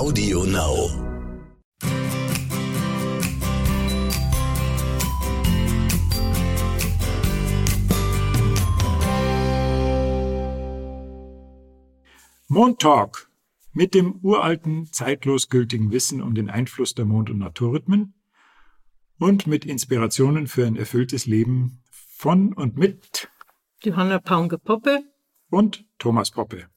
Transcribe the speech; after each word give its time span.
Audio 0.00 0.44
Now. 0.44 0.88
Mondtalk 12.48 13.28
mit 13.74 13.92
dem 13.92 14.14
uralten, 14.22 14.90
zeitlos 14.90 15.50
gültigen 15.50 15.92
Wissen 15.92 16.22
um 16.22 16.34
den 16.34 16.48
Einfluss 16.48 16.94
der 16.94 17.04
Mond- 17.04 17.28
und 17.28 17.36
Naturrhythmen 17.36 18.14
und 19.18 19.46
mit 19.46 19.66
Inspirationen 19.66 20.46
für 20.46 20.66
ein 20.66 20.76
erfülltes 20.76 21.26
Leben 21.26 21.82
von 21.90 22.54
und 22.54 22.78
mit 22.78 23.28
Johanna 23.82 24.18
Paunger-Poppe 24.18 25.02
und 25.50 25.84
Thomas 25.98 26.30
Poppe. 26.30 26.70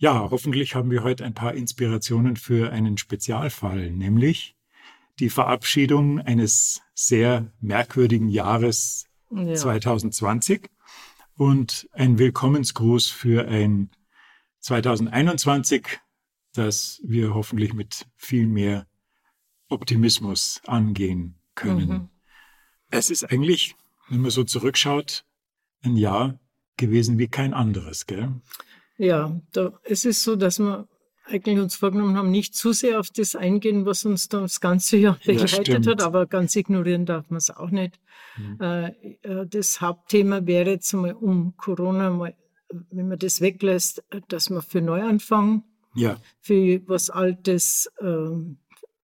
Ja, 0.00 0.30
hoffentlich 0.30 0.76
haben 0.76 0.92
wir 0.92 1.02
heute 1.02 1.24
ein 1.24 1.34
paar 1.34 1.54
Inspirationen 1.54 2.36
für 2.36 2.70
einen 2.70 2.98
Spezialfall, 2.98 3.90
nämlich 3.90 4.54
die 5.18 5.28
Verabschiedung 5.28 6.20
eines 6.20 6.82
sehr 6.94 7.52
merkwürdigen 7.60 8.28
Jahres 8.28 9.06
Ja. 9.30 9.54
2020 9.54 10.70
und 11.34 11.88
ein 11.92 12.16
Willkommensgruß 12.16 13.10
für 13.10 13.48
ein 13.48 13.90
2021, 14.60 15.98
das 16.52 17.00
wir 17.04 17.34
hoffentlich 17.34 17.74
mit 17.74 18.06
viel 18.16 18.46
mehr 18.46 18.86
Optimismus 19.68 20.60
angehen 20.64 21.34
können. 21.56 21.88
Mhm. 21.88 22.08
Es 22.90 23.10
ist 23.10 23.24
eigentlich, 23.24 23.74
wenn 24.08 24.20
man 24.20 24.30
so 24.30 24.44
zurückschaut, 24.44 25.24
ein 25.82 25.96
Jahr 25.96 26.38
gewesen 26.76 27.18
wie 27.18 27.28
kein 27.28 27.52
anderes, 27.52 28.06
gell? 28.06 28.40
Ja, 28.98 29.40
da, 29.52 29.78
es 29.84 30.04
ist 30.04 30.22
so, 30.22 30.36
dass 30.36 30.58
wir 30.58 30.88
eigentlich 31.24 31.58
uns 31.58 31.76
vorgenommen 31.76 32.16
haben, 32.16 32.30
nicht 32.30 32.54
zu 32.54 32.72
sehr 32.72 32.98
auf 33.00 33.10
das 33.10 33.34
eingehen, 33.36 33.86
was 33.86 34.04
uns 34.04 34.28
da 34.28 34.40
das 34.40 34.60
ganze 34.60 34.96
Jahr 34.96 35.18
Ja, 35.22 35.32
begleitet 35.34 35.66
stimmt. 35.66 35.86
hat, 35.86 36.02
aber 36.02 36.26
ganz 36.26 36.56
ignorieren 36.56 37.06
darf 37.06 37.30
man 37.30 37.38
es 37.38 37.50
auch 37.50 37.70
nicht. 37.70 38.00
Mhm. 38.36 38.58
Äh, 38.60 38.88
äh, 39.22 39.46
das 39.46 39.80
Hauptthema 39.80 40.46
wäre 40.46 40.70
jetzt 40.70 40.92
mal 40.94 41.12
um 41.12 41.54
Corona 41.56 42.10
mal, 42.10 42.34
wenn 42.90 43.08
man 43.08 43.18
das 43.18 43.40
weglässt, 43.40 44.02
äh, 44.10 44.20
dass 44.28 44.50
man 44.50 44.62
für 44.62 44.80
Neuanfang, 44.80 45.64
Ja, 45.94 46.16
für 46.40 46.80
was 46.88 47.10
Altes, 47.10 47.90
ähm, 48.00 48.58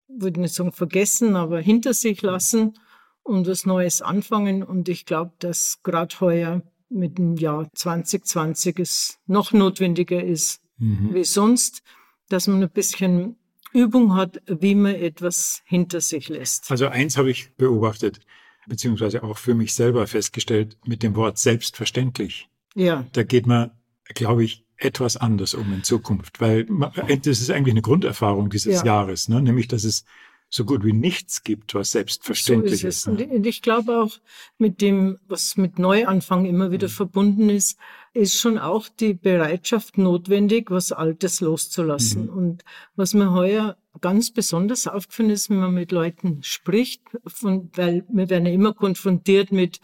würde 0.09 0.41
nicht 0.41 0.55
sagen 0.55 0.73
vergessen, 0.73 1.37
aber 1.37 1.61
hinter 1.61 1.95
sich 1.95 2.23
lassen 2.23 2.75
und 3.23 3.47
was 3.47 3.65
Neues 3.67 4.03
anfangen. 4.03 4.63
Und 4.63 4.89
ich 4.89 5.07
glaube, 5.07 5.33
dass 5.39 5.83
gerade 5.83 6.19
heuer 6.21 6.63
mit 6.91 7.19
dem 7.19 7.37
Jahr 7.37 7.69
2020 7.75 8.79
es 8.79 9.19
noch 9.27 9.53
notwendiger 9.53 10.23
ist 10.23 10.61
mhm. 10.79 11.15
wie 11.15 11.25
sonst, 11.25 11.83
dass 12.29 12.47
man 12.47 12.63
ein 12.63 12.71
bisschen 12.71 13.37
Übung 13.73 14.15
hat, 14.15 14.41
wie 14.47 14.75
man 14.75 14.95
etwas 14.95 15.63
hinter 15.67 16.01
sich 16.01 16.29
lässt. 16.29 16.71
Also 16.71 16.87
eins 16.89 17.17
habe 17.19 17.31
ich 17.31 17.53
beobachtet, 17.57 18.21
beziehungsweise 18.67 19.23
auch 19.23 19.37
für 19.39 19.55
mich 19.55 19.75
selber 19.75 20.07
festgestellt, 20.07 20.79
mit 20.87 21.03
dem 21.03 21.15
Wort 21.17 21.39
selbstverständlich. 21.39 22.49
Ja, 22.75 23.05
Da 23.13 23.23
geht 23.25 23.47
man, 23.47 23.71
glaube 24.15 24.45
ich, 24.45 24.65
etwas 24.77 25.17
anders 25.17 25.55
um 25.55 25.73
in 25.73 25.83
Zukunft, 25.85 26.41
weil 26.41 26.65
ma- 26.69 26.93
das 27.07 27.41
ist 27.41 27.51
eigentlich 27.51 27.73
eine 27.73 27.83
Grunderfahrung 27.83 28.49
dieses 28.49 28.77
Ja. 28.77 28.85
Jahres, 28.85 29.29
ne? 29.29 29.43
nämlich, 29.43 29.69
dass 29.69 29.85
es 29.85 30.05
so 30.51 30.65
gut 30.65 30.83
wie 30.85 30.93
nichts 30.95 31.43
gibt, 31.45 31.75
was 31.75 31.91
so 31.93 31.99
selbstverständlich 31.99 32.85
ist 32.85 32.85
es. 32.85 32.97
ist. 32.99 33.07
Und 33.09 33.19
ne? 33.19 33.25
ich- 33.25 33.31
und 33.31 33.47
ich 33.47 33.63
glaube 33.63 33.99
auch 34.03 34.13
mit 34.57 34.81
dem, 34.81 35.19
was 35.29 35.57
mit 35.57 35.79
Neuanfang 35.79 36.47
immer 36.47 36.71
wieder 36.71 36.89
verbunden 36.89 37.51
ist, 37.51 37.79
ist 38.15 38.35
schon 38.41 38.59
auch 38.59 38.89
die 38.89 39.15
Bereitschaft 39.15 39.99
notwendig, 39.99 40.71
was 40.71 40.93
Altes 40.93 41.41
loszulassen. 41.41 42.25
Mhm. 42.25 42.29
Und 42.31 42.65
was 42.97 43.13
mir 43.15 43.33
heuer 43.33 43.77
ganz 44.01 44.31
besonders 44.31 44.87
aufgefallen 44.87 45.31
ist, 45.31 45.51
wenn 45.51 45.59
man 45.59 45.75
mit 45.75 45.93
Leuten 45.93 46.43
spricht, 46.43 47.03
von, 47.27 47.71
weil 47.75 48.05
wir 48.09 48.31
werden 48.31 48.47
ja 48.47 48.53
immer 48.53 48.73
konfrontiert 48.73 49.53
mit, 49.53 49.81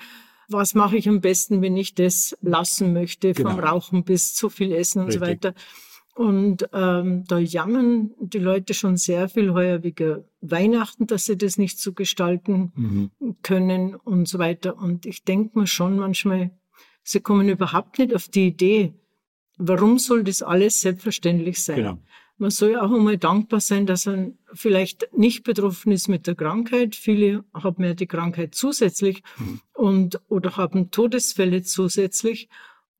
was 0.49 0.75
mache 0.75 0.97
ich 0.97 1.09
am 1.09 1.21
besten, 1.21 1.62
wenn 1.62 1.77
ich 1.77 1.94
das 1.94 2.37
lassen 2.43 2.93
möchte, 2.93 3.34
vom 3.34 3.56
Genau. 3.56 3.67
Rauchen 3.67 4.05
bis 4.05 4.34
zu 4.34 4.49
viel 4.50 4.72
Essen 4.72 5.03
und 5.03 5.12
so 5.12 5.19
Richtig. 5.19 5.44
weiter. 5.44 5.55
Und 6.14 6.69
ähm, 6.72 7.25
da 7.26 7.38
jammern 7.38 8.12
die 8.20 8.38
Leute 8.38 8.72
schon 8.72 8.97
sehr 8.97 9.28
viel 9.28 9.52
heuer 9.52 9.82
wegen 9.82 10.22
Weihnachten, 10.41 11.06
dass 11.08 11.25
sie 11.25 11.36
das 11.36 11.58
nicht 11.58 11.80
so 11.80 11.92
gestalten 11.92 12.72
Mhm. 12.76 13.10
können 13.42 13.97
und 13.97 14.28
so 14.28 14.38
weiter. 14.38 14.76
Und 14.78 15.06
ich 15.06 15.25
denke 15.25 15.58
mir 15.58 15.66
schon 15.66 15.97
manchmal, 15.98 16.50
sie 17.02 17.20
kommen 17.20 17.48
überhaupt 17.48 17.98
nicht 17.98 18.14
auf 18.14 18.28
die 18.28 18.47
Idee, 18.47 18.94
warum 19.58 19.98
soll 19.98 20.22
das 20.22 20.42
alles 20.42 20.80
selbstverständlich 20.80 21.62
sein? 21.62 21.76
Genau. 21.76 21.98
Man 22.36 22.50
soll 22.50 22.72
ja 22.72 22.82
auch 22.82 22.92
einmal 22.92 23.16
dankbar 23.19 23.60
sein, 23.60 23.86
dass 23.86 24.06
er 24.06 24.32
vielleicht 24.52 25.08
nicht 25.16 25.44
betroffen 25.44 25.92
ist 25.92 26.08
mit 26.08 26.26
der 26.26 26.34
Krankheit. 26.34 26.94
Viele 26.96 27.44
haben 27.54 27.82
ja 27.84 27.94
die 27.94 28.06
Krankheit 28.08 28.54
zusätzlich 28.54 29.22
Mhm. 29.38 29.60
und 29.72 30.20
oder 30.28 30.56
haben 30.56 30.91
Todesfälle 30.92 31.62
zusätzlich. 31.62 32.48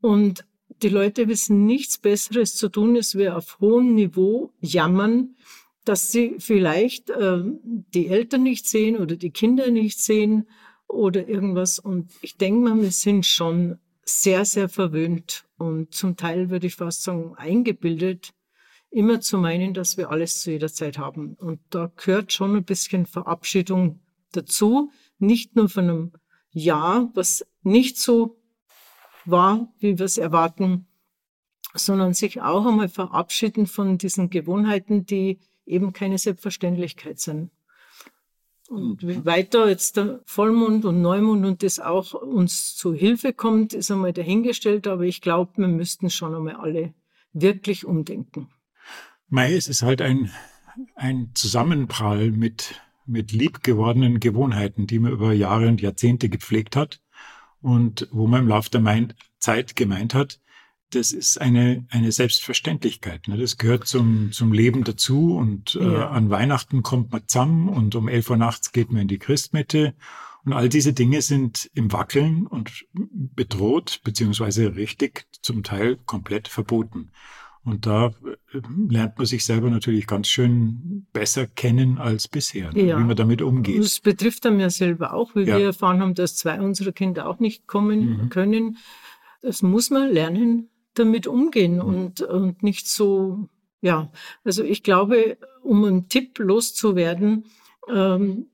Und 0.00 0.44
die 0.83 0.89
Leute 0.89 1.29
wissen 1.29 1.67
nichts 1.67 1.99
Besseres 1.99 2.57
zu 2.57 2.69
tun, 2.69 2.97
als 2.97 3.17
wir 3.17 3.37
auf 3.37 3.59
hohem 3.61 3.95
Niveau 3.95 4.53
jammern, 4.61 5.37
dass 5.85 6.11
sie 6.12 6.37
vielleicht 6.39 7.11
ähm, 7.11 7.61
die 7.62 8.09
Eltern 8.09 8.43
nicht 8.43 8.67
sehen 8.67 8.97
oder 8.97 9.17
die 9.17 9.31
Kinder 9.31 9.71
nicht 9.71 9.99
sehen 9.99 10.49
oder 10.89 11.29
irgendwas. 11.29 11.79
Und 11.79 12.12
ich 12.23 12.37
denke 12.37 12.69
mal, 12.69 12.81
wir 12.81 12.91
sind 12.91 13.27
schon 13.27 13.79
sehr, 14.05 14.45
sehr 14.45 14.69
verwöhnt 14.69 15.47
und 15.57 15.95
zum 15.95 16.17
Teil 16.17 16.51
würde 16.51 16.67
ich 16.67 16.77
fast 16.77 17.03
sagen 17.03 17.35
eingebildet, 17.37 18.33
immer 18.91 19.21
zu 19.21 19.39
meinen, 19.39 19.75
dass 19.75 19.97
wir 19.97 20.11
alles 20.11 20.43
zu 20.43 20.53
jeder 20.53 20.69
Zeit 20.69 20.99
haben. 20.99 21.35
Und 21.35 21.61
da 21.71 21.91
gehört 21.97 22.33
schon 22.33 22.55
ein 22.56 22.65
bisschen 22.65 23.06
Verabschiedung 23.06 24.01
dazu, 24.33 24.91
nicht 25.19 25.56
nur 25.56 25.69
von 25.69 25.85
einem 25.85 26.12
Jahr, 26.51 27.11
was 27.15 27.47
nicht 27.62 27.99
so 27.99 28.39
war, 29.27 29.73
wie 29.79 29.99
wir 29.99 30.07
es 30.07 30.19
erwarten, 30.19 30.87
sondern 31.75 32.15
sich 32.15 32.41
auch 32.41 32.67
einmal 32.67 32.89
verabschieden 32.89 33.67
von 33.67 33.99
diesen 33.99 34.31
Gewohnheiten, 34.31 35.07
die 35.07 35.39
eben 35.67 35.93
keine 35.93 36.19
Selbstverständlichkeit 36.19 37.19
sind. 37.19 37.51
Und 38.69 39.07
wie 39.07 39.25
weiter 39.27 39.69
jetzt 39.69 39.99
der 39.99 40.21
Vollmond 40.25 40.85
und 40.85 41.03
Neumond 41.03 41.45
und 41.45 41.62
das 41.62 41.81
auch 41.81 42.15
uns 42.15 42.77
zu 42.77 42.95
Hilfe 42.95 43.33
kommt, 43.33 43.75
ist 43.75 43.91
einmal 43.91 44.12
dahingestellt, 44.12 44.87
aber 44.87 45.03
ich 45.03 45.21
glaube, 45.21 45.53
wir 45.56 45.69
müssten 45.69 46.09
schon 46.11 46.35
einmal 46.35 46.56
alle 46.56 46.95
wirklich 47.33 47.85
umdenken. 47.85 48.49
Mai, 49.29 49.55
es 49.55 49.69
ist 49.69 49.83
halt 49.83 50.01
ein, 50.01 50.31
ein 50.95 51.31
Zusammenprall 51.35 52.31
mit, 52.31 52.81
mit 53.05 53.33
liebgewordenen 53.33 54.19
Gewohnheiten, 54.19 54.87
die 54.87 54.99
man 54.99 55.12
über 55.12 55.33
Jahre 55.33 55.69
und 55.69 55.83
Jahrzehnte 55.83 56.29
gepflegt 56.29 56.75
hat 56.75 57.01
und 57.64 58.06
wo 58.12 58.26
man 58.26 58.42
im 58.42 58.48
Laufe 58.48 58.70
der 58.70 58.80
Mein 58.80 59.14
Zeit 59.38 59.75
gemeint 59.75 60.14
hat, 60.14 60.38
das 60.91 61.10
ist 61.12 61.41
eine, 61.41 61.86
eine 61.91 62.12
Selbstverständlichkeit. 62.12 63.26
Ne? 63.26 63.36
Das 63.38 63.56
gehört 63.56 63.86
zum, 63.88 64.30
zum 64.32 64.52
Leben 64.52 64.84
dazu 64.84 65.34
und 65.36 65.75
äh, 65.76 65.92
Ja. 65.94 66.10
an 66.10 66.30
Weihnachten 66.30 66.82
kommt 66.82 67.10
man 67.10 67.26
zusammen 67.26 67.69
und 67.69 67.94
um 67.94 68.06
11 68.06 68.30
Uhr 68.30 68.36
nachts 68.36 68.70
geht 68.70 68.92
man 68.92 69.02
in 69.02 69.08
die 69.08 69.19
Christmette 69.19 69.94
und 70.44 70.52
all 70.52 70.69
diese 70.69 70.92
Dinge 70.92 71.22
sind 71.22 71.70
im 71.75 71.91
Wackeln 71.92 72.47
und 72.47 72.84
bedroht, 72.92 74.02
beziehungsweise 74.04 74.76
richtig 74.76 75.26
zum 75.41 75.62
Teil 75.62 75.96
komplett 76.04 76.48
verboten. 76.48 77.10
Und 77.64 77.86
da 77.86 78.08
äh, 78.52 78.60
lernt 78.88 79.16
man 79.16 79.26
sich 79.26 79.44
selber 79.44 79.70
natürlich 79.70 80.06
ganz 80.06 80.28
schön 80.28 81.06
besser 81.12 81.47
kennen 81.47 81.98
als 81.98 82.28
bisher, 82.28 82.72
ne? 82.72 82.82
Ja. 82.84 82.98
wie 82.98 83.04
man 83.04 83.16
damit 83.16 83.41
umgeht. 83.41 83.78
Das 83.82 84.00
betrifft 84.00 84.44
dann 84.44 84.60
ja 84.60 84.69
selber 84.70 85.14
auch, 85.14 85.34
wie 85.34 85.44
Ja. 85.44 85.58
wir 85.58 85.64
erfahren 85.66 86.00
haben, 86.00 86.14
dass 86.14 86.36
zwei 86.36 86.60
unserer 86.60 86.92
Kinder 86.92 87.26
auch 87.28 87.38
nicht 87.38 87.66
kommen 87.66 88.25
Mhm. 88.25 88.28
können. 88.28 88.76
Das 89.41 89.62
muss 89.62 89.91
man 89.91 90.10
lernen, 90.12 90.69
damit 90.94 91.26
umgehen 91.26 91.76
Mhm. 91.76 91.80
und, 91.82 92.20
und 92.20 92.62
nicht 92.62 92.86
so, 92.86 93.48
ja. 93.81 94.10
Also 94.44 94.62
ich 94.62 94.82
glaube, 94.82 95.38
um 95.62 95.84
einen 95.84 96.08
Tipp 96.08 96.38
loszuwerden, 96.38 97.46
ähm, 97.88 98.46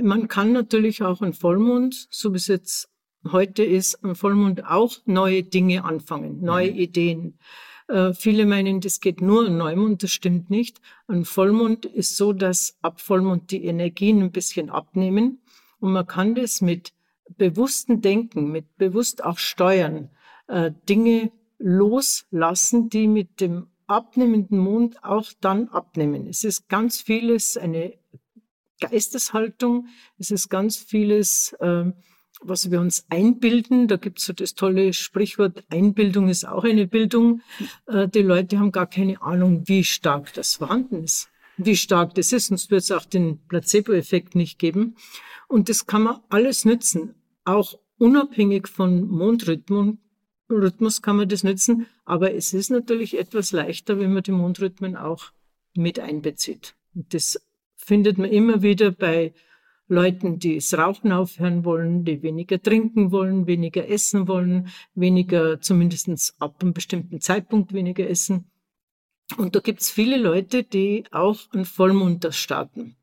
man 0.00 0.26
kann 0.28 0.52
natürlich 0.52 1.02
auch 1.02 1.20
einen 1.22 1.32
Vollmond, 1.34 2.08
so 2.10 2.32
wie 2.32 2.36
es 2.38 2.46
jetzt 2.48 2.88
heute 3.30 3.62
ist, 3.62 4.02
ein 4.04 4.14
Vollmond 4.16 4.64
auch 4.66 4.96
neue 5.04 5.42
Dinge 5.44 5.84
anfangen, 5.84 6.40
neue 6.40 6.72
Mhm. 6.72 6.78
Ideen. 6.78 7.38
Äh, 7.88 8.12
viele 8.14 8.46
meinen, 8.46 8.80
das 8.80 9.00
geht 9.00 9.20
nur 9.20 9.46
an 9.46 9.56
Neumond, 9.56 10.02
das 10.02 10.12
stimmt 10.12 10.50
nicht. 10.50 10.80
Ein 11.06 11.24
Vollmond 11.24 11.86
ist 11.86 12.16
so, 12.16 12.32
dass 12.32 12.78
ab 12.82 13.00
Vollmond 13.00 13.50
die 13.50 13.64
Energien 13.64 14.22
ein 14.22 14.32
bisschen 14.32 14.70
abnehmen 14.70 15.42
und 15.80 15.92
man 15.92 16.06
kann 16.06 16.34
das 16.34 16.60
mit 16.60 16.92
bewusstem 17.36 18.00
Denken, 18.00 18.50
mit 18.50 18.76
bewusst 18.76 19.24
auch 19.24 19.38
steuern, 19.38 20.10
äh, 20.46 20.70
Dinge 20.88 21.32
loslassen, 21.58 22.88
die 22.88 23.08
mit 23.08 23.40
dem 23.40 23.68
abnehmenden 23.86 24.58
Mond 24.58 25.02
auch 25.04 25.30
dann 25.40 25.68
abnehmen. 25.68 26.26
Es 26.26 26.44
ist 26.44 26.68
ganz 26.68 27.00
vieles 27.00 27.56
eine 27.56 27.94
Geisteshaltung, 28.80 29.86
es 30.18 30.30
ist 30.30 30.48
ganz 30.48 30.76
vieles 30.76 31.56
ähm, 31.60 31.94
was 32.44 32.70
wir 32.70 32.80
uns 32.80 33.06
einbilden. 33.08 33.88
Da 33.88 33.96
gibt's 33.96 34.26
so 34.26 34.32
das 34.32 34.54
tolle 34.54 34.92
Sprichwort, 34.92 35.64
Einbildung 35.70 36.28
ist 36.28 36.46
auch 36.46 36.64
eine 36.64 36.86
Bildung. 36.86 37.42
Äh, 37.86 38.08
die 38.08 38.22
Leute 38.22 38.58
haben 38.58 38.72
gar 38.72 38.86
keine 38.86 39.20
Ahnung, 39.22 39.62
wie 39.66 39.84
stark 39.84 40.32
das 40.34 40.54
vorhanden 40.54 41.04
ist, 41.04 41.28
wie 41.56 41.76
stark 41.76 42.14
das 42.14 42.32
ist, 42.32 42.46
sonst 42.46 42.70
wird 42.70 42.82
es 42.82 42.90
auch 42.90 43.04
den 43.04 43.38
Placebo-Effekt 43.48 44.34
nicht 44.34 44.58
geben. 44.58 44.96
Und 45.48 45.68
das 45.68 45.86
kann 45.86 46.02
man 46.02 46.20
alles 46.28 46.64
nützen, 46.64 47.14
auch 47.44 47.78
unabhängig 47.98 48.68
von 48.68 49.06
Mondrhythmen. 49.06 49.98
Rhythmus 50.50 51.02
kann 51.02 51.16
man 51.16 51.28
das 51.28 51.44
nützen, 51.44 51.86
aber 52.04 52.34
es 52.34 52.52
ist 52.52 52.70
natürlich 52.70 53.18
etwas 53.18 53.52
leichter, 53.52 53.98
wenn 53.98 54.12
man 54.12 54.22
die 54.22 54.32
Mondrhythmen 54.32 54.96
auch 54.96 55.32
mit 55.74 55.98
einbezieht. 55.98 56.74
Und 56.94 57.14
das 57.14 57.40
findet 57.76 58.18
man 58.18 58.30
immer 58.30 58.62
wieder 58.62 58.90
bei 58.90 59.32
Leuten, 59.92 60.38
die 60.38 60.56
das 60.56 60.74
Rauchen 60.74 61.12
aufhören 61.12 61.64
wollen, 61.64 62.04
die 62.04 62.22
weniger 62.22 62.60
trinken 62.60 63.12
wollen, 63.12 63.46
weniger 63.46 63.88
essen 63.88 64.26
wollen, 64.26 64.68
weniger, 64.94 65.60
zumindest 65.60 66.34
ab 66.38 66.56
einem 66.60 66.72
bestimmten 66.72 67.20
Zeitpunkt 67.20 67.72
weniger 67.72 68.08
essen. 68.08 68.50
Und 69.36 69.54
da 69.54 69.60
gibt's 69.60 69.90
viele 69.90 70.16
Leute, 70.16 70.62
die 70.62 71.04
auch 71.10 71.38
einen 71.52 71.64
Vollmond 71.64 72.26
starten 72.32 72.96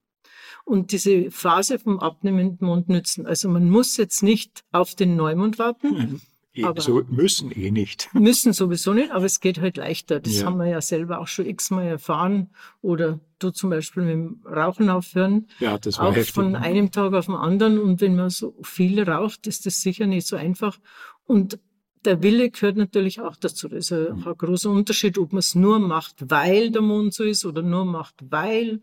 und 0.66 0.92
diese 0.92 1.32
Phase 1.32 1.80
vom 1.80 2.00
abnehmenden 2.00 2.68
Mond 2.68 2.90
nützen. 2.90 3.26
Also 3.26 3.50
man 3.50 3.70
muss 3.70 3.98
jetzt 3.98 4.22
nicht 4.22 4.64
auf 4.72 4.96
den 4.96 5.16
Neumond 5.16 5.58
warten. 5.58 5.90
Mhm. 5.90 6.22
Aber 6.64 6.82
so 6.82 7.04
müssen 7.10 7.52
eh 7.52 7.72
nicht. 7.72 8.10
Müssen 8.14 8.54
sowieso 8.54 8.94
nicht, 8.94 9.12
aber 9.12 9.26
es 9.26 9.40
geht 9.40 9.60
halt 9.60 9.78
leichter. 9.78 10.20
Das 10.20 10.40
ja. 10.40 10.46
haben 10.46 10.58
wir 10.58 10.68
ja 10.68 10.82
selber 10.82 11.20
auch 11.20 11.28
schon 11.28 11.46
x-mal 11.46 11.86
erfahren. 11.86 12.50
Oder 12.82 13.20
du 13.40 13.52
zum 13.52 13.70
Beispiel 13.70 14.04
mit 14.04 14.14
dem 14.14 14.42
Rauchen 14.46 14.90
aufhören. 14.90 15.48
Ja, 15.60 15.78
das 15.78 16.00
war 16.00 16.08
Auch 16.08 16.16
heftig, 16.16 16.34
von 16.34 16.52
ne? 16.52 16.62
einem 16.62 16.92
Tag 16.92 17.14
auf 17.14 17.28
den 17.28 17.36
anderen. 17.36 17.80
Und 17.80 18.02
wenn 18.02 18.16
man 18.16 18.30
so 18.30 18.56
viel 18.62 19.02
raucht, 19.02 19.48
ist 19.48 19.66
das 19.66 19.82
sicher 19.82 20.08
nicht 20.08 20.28
so 20.28 20.36
einfach. 20.36 20.80
Und 21.26 21.60
der 22.06 22.24
Wille 22.24 22.50
gehört 22.50 22.78
natürlich 22.78 23.20
auch 23.20 23.36
dazu. 23.36 23.68
Das 23.68 23.92
ist 23.92 24.10
mhm. 24.10 24.28
ein 24.28 24.38
großer 24.38 24.70
Unterschied, 24.70 25.18
ob 25.18 25.34
man 25.34 25.40
es 25.40 25.56
nur 25.56 25.80
macht, 25.80 26.30
weil 26.30 26.72
der 26.72 26.82
Mond 26.82 27.14
so 27.14 27.24
ist 27.24 27.46
oder 27.46 27.62
nur 27.62 27.86
macht, 27.86 28.16
weil 28.30 28.82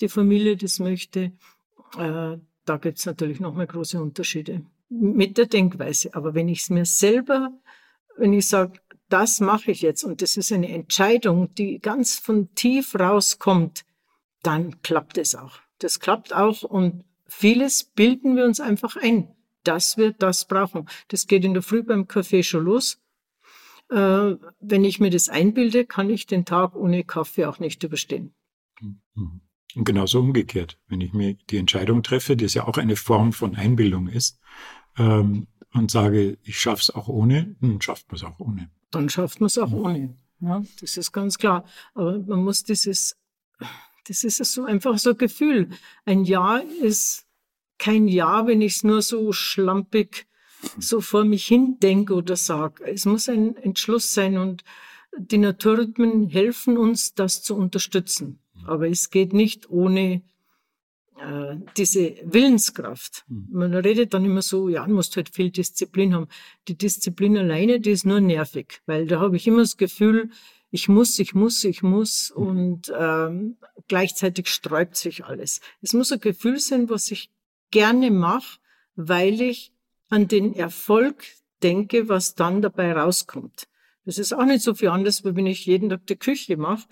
die 0.00 0.08
Familie 0.08 0.56
das 0.56 0.78
möchte. 0.78 1.32
Äh, 1.98 2.36
da 2.64 2.76
gibt 2.76 2.98
es 2.98 3.06
natürlich 3.06 3.40
nochmal 3.40 3.66
große 3.66 4.00
Unterschiede 4.00 4.62
mit 4.90 5.38
der 5.38 5.46
Denkweise. 5.46 6.14
Aber 6.14 6.34
wenn 6.34 6.48
ich 6.48 6.62
es 6.62 6.70
mir 6.70 6.84
selber, 6.84 7.52
wenn 8.16 8.32
ich 8.32 8.48
sage, 8.48 8.80
das 9.08 9.40
mache 9.40 9.70
ich 9.70 9.82
jetzt 9.82 10.04
und 10.04 10.22
das 10.22 10.36
ist 10.36 10.52
eine 10.52 10.68
Entscheidung, 10.68 11.54
die 11.54 11.78
ganz 11.80 12.18
von 12.18 12.54
tief 12.54 12.94
rauskommt, 12.94 13.84
dann 14.42 14.82
klappt 14.82 15.18
es 15.18 15.34
auch. 15.34 15.58
Das 15.78 16.00
klappt 16.00 16.34
auch 16.34 16.62
und 16.62 17.04
vieles 17.26 17.84
bilden 17.84 18.36
wir 18.36 18.44
uns 18.44 18.60
einfach 18.60 18.96
ein, 18.96 19.34
dass 19.64 19.96
wir 19.96 20.12
das 20.12 20.46
brauchen. 20.46 20.88
Das 21.08 21.26
geht 21.26 21.44
in 21.44 21.54
der 21.54 21.62
Früh 21.62 21.82
beim 21.82 22.06
Kaffee 22.06 22.42
schon 22.42 22.64
los. 22.64 23.00
Äh, 23.90 24.36
wenn 24.60 24.84
ich 24.84 25.00
mir 25.00 25.10
das 25.10 25.28
einbilde, 25.28 25.86
kann 25.86 26.10
ich 26.10 26.26
den 26.26 26.44
Tag 26.44 26.76
ohne 26.76 27.04
Kaffee 27.04 27.46
auch 27.46 27.58
nicht 27.58 27.82
überstehen. 27.82 28.34
Und 29.74 29.84
genauso 29.84 30.20
umgekehrt, 30.20 30.78
wenn 30.88 31.00
ich 31.00 31.12
mir 31.12 31.34
die 31.34 31.56
Entscheidung 31.56 32.02
treffe, 32.02 32.36
die 32.36 32.46
ja 32.46 32.66
auch 32.66 32.78
eine 32.78 32.96
Form 32.96 33.32
von 33.32 33.54
Einbildung 33.56 34.08
ist, 34.08 34.40
ähm, 34.98 35.46
und 35.72 35.90
sage, 35.90 36.38
ich 36.42 36.58
schaff's 36.58 36.90
auch 36.90 37.08
ohne, 37.08 37.54
dann 37.60 37.80
schafft 37.80 38.08
man 38.08 38.16
es 38.16 38.24
auch 38.24 38.38
ohne. 38.40 38.70
Dann 38.90 39.08
schafft 39.08 39.40
man 39.40 39.46
es 39.46 39.58
auch 39.58 39.72
ohne. 39.72 40.16
Ja, 40.40 40.62
das 40.80 40.96
ist 40.96 41.12
ganz 41.12 41.38
klar. 41.38 41.64
Aber 41.94 42.18
man 42.18 42.42
muss 42.42 42.64
dieses, 42.64 43.16
das 44.06 44.24
ist 44.24 44.38
so 44.38 44.64
einfach 44.64 44.98
so 44.98 45.10
ein 45.10 45.18
Gefühl. 45.18 45.70
Ein 46.04 46.24
Ja 46.24 46.56
ist 46.58 47.26
kein 47.78 48.08
Ja, 48.08 48.46
wenn 48.46 48.62
ich 48.62 48.76
es 48.76 48.84
nur 48.84 49.02
so 49.02 49.32
schlampig 49.32 50.26
so 50.78 51.00
vor 51.00 51.24
mich 51.24 51.46
hin 51.46 51.78
denke 51.80 52.14
oder 52.14 52.36
sage. 52.36 52.84
Es 52.84 53.06
muss 53.06 53.28
ein 53.28 53.56
Entschluss 53.56 54.12
sein 54.12 54.36
und 54.36 54.64
die 55.16 55.38
Naturrhythmen 55.38 56.28
helfen 56.28 56.76
uns, 56.76 57.14
das 57.14 57.42
zu 57.42 57.56
unterstützen. 57.56 58.40
Aber 58.64 58.88
es 58.88 59.10
geht 59.10 59.32
nicht 59.32 59.70
ohne 59.70 60.22
äh, 61.20 61.56
diese 61.76 62.16
Willenskraft. 62.24 63.24
Mhm. 63.28 63.48
Man 63.50 63.74
redet 63.74 64.14
dann 64.14 64.24
immer 64.24 64.42
so, 64.42 64.68
ja, 64.68 64.86
du 64.86 64.94
musst 64.94 65.16
halt 65.16 65.34
viel 65.34 65.50
Disziplin 65.50 66.14
haben. 66.14 66.28
Die 66.68 66.76
Disziplin 66.76 67.36
alleine, 67.36 67.80
die 67.80 67.90
ist 67.90 68.06
nur 68.06 68.20
nervig, 68.20 68.80
weil 68.86 69.06
da 69.06 69.20
habe 69.20 69.36
ich 69.36 69.46
immer 69.46 69.60
das 69.60 69.76
Gefühl, 69.76 70.30
ich 70.70 70.88
muss, 70.88 71.18
ich 71.18 71.34
muss, 71.34 71.64
ich 71.64 71.82
muss 71.82 72.32
mhm. 72.34 72.46
und 72.46 72.92
ähm, 72.96 73.56
gleichzeitig 73.88 74.48
sträubt 74.48 74.96
sich 74.96 75.24
alles. 75.24 75.60
Es 75.82 75.92
muss 75.92 76.12
ein 76.12 76.20
Gefühl 76.20 76.58
sein, 76.58 76.88
was 76.88 77.10
ich 77.10 77.30
gerne 77.70 78.10
mache, 78.10 78.58
weil 78.96 79.40
ich 79.40 79.72
an 80.08 80.28
den 80.28 80.54
Erfolg 80.54 81.24
denke, 81.62 82.08
was 82.08 82.34
dann 82.34 82.62
dabei 82.62 82.92
rauskommt. 82.92 83.68
Das 84.04 84.18
ist 84.18 84.32
auch 84.32 84.44
nicht 84.44 84.62
so 84.62 84.74
viel 84.74 84.88
anders, 84.88 85.24
wie 85.24 85.36
wenn 85.36 85.46
ich 85.46 85.66
jeden 85.66 85.90
Tag 85.90 86.06
die 86.06 86.16
Küche 86.16 86.56
mache 86.56 86.88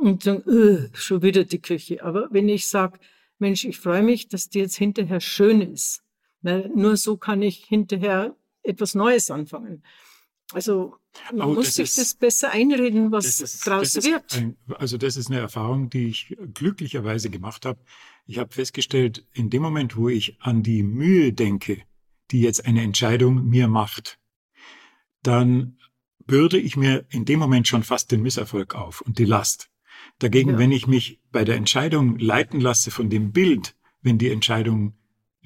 und 0.00 0.26
dann, 0.26 0.42
äh, 0.46 0.88
schon 0.94 1.22
wieder 1.22 1.44
die 1.44 1.60
Küche. 1.60 2.02
Aber 2.02 2.28
wenn 2.30 2.48
ich 2.48 2.66
sage, 2.68 2.98
Mensch, 3.38 3.64
ich 3.64 3.78
freue 3.78 4.02
mich, 4.02 4.28
dass 4.28 4.48
die 4.48 4.60
jetzt 4.60 4.76
hinterher 4.76 5.20
schön 5.20 5.60
ist. 5.60 6.02
Weil 6.42 6.70
nur 6.74 6.96
so 6.96 7.16
kann 7.16 7.42
ich 7.42 7.64
hinterher 7.64 8.36
etwas 8.62 8.94
Neues 8.94 9.30
anfangen. 9.30 9.82
Also 10.52 10.94
man 11.34 11.48
oh, 11.48 11.54
muss 11.54 11.74
sich 11.74 11.84
ist, 11.84 11.98
das 11.98 12.14
besser 12.14 12.50
einreden, 12.50 13.10
was 13.10 13.40
ist, 13.40 13.66
draus 13.66 13.96
wird. 13.96 14.36
Ein, 14.36 14.56
also 14.76 14.96
das 14.96 15.16
ist 15.16 15.28
eine 15.28 15.40
Erfahrung, 15.40 15.90
die 15.90 16.06
ich 16.06 16.36
glücklicherweise 16.54 17.30
gemacht 17.30 17.66
habe. 17.66 17.80
Ich 18.26 18.38
habe 18.38 18.52
festgestellt, 18.52 19.26
in 19.32 19.50
dem 19.50 19.62
Moment, 19.62 19.96
wo 19.96 20.08
ich 20.08 20.36
an 20.40 20.62
die 20.62 20.82
Mühe 20.82 21.32
denke, 21.32 21.82
die 22.30 22.40
jetzt 22.40 22.64
eine 22.64 22.82
Entscheidung 22.82 23.48
mir 23.48 23.66
macht, 23.66 24.18
dann 25.22 25.78
bürde 26.26 26.58
ich 26.58 26.76
mir 26.76 27.06
in 27.10 27.24
dem 27.24 27.38
Moment 27.38 27.66
schon 27.68 27.82
fast 27.82 28.12
den 28.12 28.22
Misserfolg 28.22 28.74
auf 28.74 29.00
und 29.00 29.18
die 29.18 29.24
Last. 29.24 29.68
Dagegen, 30.18 30.52
ja. 30.52 30.58
wenn 30.58 30.72
ich 30.72 30.86
mich 30.86 31.20
bei 31.30 31.44
der 31.44 31.56
Entscheidung 31.56 32.18
leiten 32.18 32.60
lasse 32.60 32.90
von 32.90 33.10
dem 33.10 33.32
Bild, 33.32 33.76
wenn 34.02 34.18
die 34.18 34.30
Entscheidung 34.30 34.94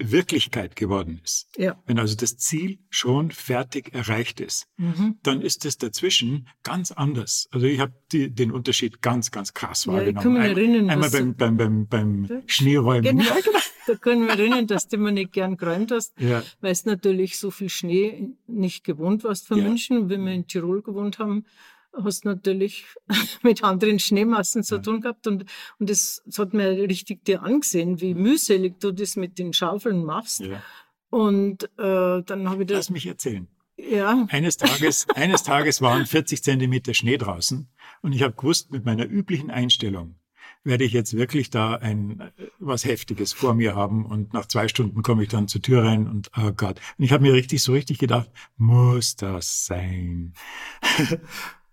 Wirklichkeit 0.03 0.75
geworden 0.75 1.21
ist, 1.23 1.47
ja. 1.57 1.81
wenn 1.85 1.99
also 1.99 2.15
das 2.15 2.37
Ziel 2.37 2.79
schon 2.89 3.31
fertig 3.31 3.93
erreicht 3.93 4.39
ist, 4.39 4.67
mhm. 4.77 5.17
dann 5.23 5.41
ist 5.41 5.65
es 5.65 5.77
dazwischen 5.77 6.47
ganz 6.63 6.91
anders. 6.91 7.47
Also 7.51 7.67
ich 7.67 7.79
habe 7.79 7.93
den 8.11 8.51
Unterschied 8.51 9.01
ganz, 9.01 9.31
ganz 9.31 9.53
krass 9.53 9.85
ja, 9.85 9.93
wahrgenommen. 9.93 10.17
Ich 10.17 10.23
kann 10.23 10.33
mich 10.33 10.57
erinnern, 10.57 10.89
Einmal 10.89 11.11
beim, 11.11 11.35
beim, 11.35 11.57
beim, 11.57 11.87
beim 11.87 12.41
Schneeräumen. 12.47 13.17
Genau. 13.19 13.35
Da 13.87 13.95
können 13.95 14.27
wir 14.27 14.29
erinnern, 14.29 14.67
dass 14.67 14.87
du 14.87 14.97
immer 14.97 15.11
nicht 15.11 15.33
gern 15.33 15.57
geräumt 15.57 15.91
hast, 15.91 16.13
ja. 16.19 16.43
weil 16.61 16.71
es 16.71 16.85
natürlich 16.85 17.39
so 17.39 17.49
viel 17.49 17.67
Schnee 17.67 18.29
nicht 18.45 18.83
gewohnt 18.83 19.23
warst 19.23 19.47
von. 19.47 19.61
München. 19.61 20.07
Wenn 20.07 20.23
wir 20.23 20.33
in 20.33 20.45
Tirol 20.45 20.83
gewohnt 20.83 21.17
haben, 21.17 21.45
hast 21.93 22.25
natürlich 22.25 22.85
mit 23.41 23.63
anderen 23.63 23.99
Schneemassen 23.99 24.63
zu 24.63 24.81
tun 24.81 25.01
gehabt 25.01 25.27
und, 25.27 25.45
und 25.79 25.89
das, 25.89 26.21
das 26.25 26.39
hat 26.39 26.53
mir 26.53 26.69
richtig 26.69 27.25
dir 27.25 27.43
angesehen, 27.43 28.01
wie 28.01 28.13
mühselig 28.13 28.79
du 28.79 28.91
das 28.91 29.15
mit 29.15 29.37
den 29.39 29.53
Schaufeln 29.53 30.03
machst. 30.03 30.41
Ja. 30.41 30.61
Und 31.09 31.63
äh, 31.77 32.21
dann 32.23 32.49
habe 32.49 32.63
ich 32.63 32.67
das. 32.67 32.77
Lass 32.77 32.89
mich 32.89 33.05
erzählen. 33.05 33.47
Ja. 33.77 34.27
Eines 34.29 34.57
Tages, 34.57 35.07
eines 35.15 35.43
Tages 35.43 35.81
waren 35.81 36.05
40 36.05 36.43
Zentimeter 36.43 36.93
Schnee 36.93 37.17
draußen 37.17 37.67
und 38.01 38.13
ich 38.13 38.21
habe 38.21 38.35
gewusst, 38.35 38.71
mit 38.71 38.85
meiner 38.85 39.05
üblichen 39.05 39.49
Einstellung 39.49 40.15
werde 40.63 40.83
ich 40.83 40.93
jetzt 40.93 41.15
wirklich 41.15 41.49
da 41.49 41.75
ein 41.75 42.31
was 42.59 42.85
Heftiges 42.85 43.33
vor 43.33 43.55
mir 43.55 43.75
haben 43.75 44.05
und 44.05 44.33
nach 44.33 44.45
zwei 44.45 44.67
Stunden 44.67 45.01
komme 45.01 45.23
ich 45.23 45.29
dann 45.29 45.47
zur 45.47 45.61
Tür 45.61 45.83
rein 45.83 46.07
und 46.07 46.29
oh 46.37 46.51
Gott. 46.51 46.79
Und 46.97 47.05
ich 47.05 47.11
habe 47.11 47.23
mir 47.23 47.33
richtig 47.33 47.63
so 47.63 47.73
richtig 47.73 47.97
gedacht, 47.97 48.29
muss 48.57 49.15
das 49.15 49.65
sein? 49.65 50.33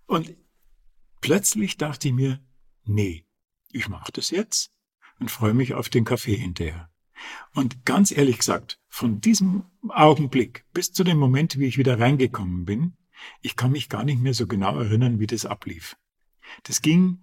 Und 0.08 0.34
plötzlich 1.20 1.76
dachte 1.76 2.08
ich 2.08 2.14
mir, 2.14 2.40
nee, 2.84 3.26
ich 3.70 3.88
mache 3.88 4.10
das 4.10 4.30
jetzt 4.30 4.72
und 5.20 5.30
freue 5.30 5.52
mich 5.52 5.74
auf 5.74 5.90
den 5.90 6.04
Kaffee 6.04 6.34
hinterher. 6.34 6.90
Und 7.52 7.84
ganz 7.84 8.10
ehrlich 8.10 8.38
gesagt, 8.38 8.80
von 8.88 9.20
diesem 9.20 9.64
Augenblick 9.88 10.64
bis 10.72 10.92
zu 10.92 11.04
dem 11.04 11.18
Moment, 11.18 11.58
wie 11.58 11.66
ich 11.66 11.76
wieder 11.76 12.00
reingekommen 12.00 12.64
bin, 12.64 12.96
ich 13.42 13.54
kann 13.54 13.72
mich 13.72 13.90
gar 13.90 14.02
nicht 14.02 14.20
mehr 14.20 14.32
so 14.32 14.46
genau 14.46 14.78
erinnern, 14.78 15.20
wie 15.20 15.26
das 15.26 15.44
ablief. 15.44 15.96
Das 16.62 16.80
ging, 16.80 17.18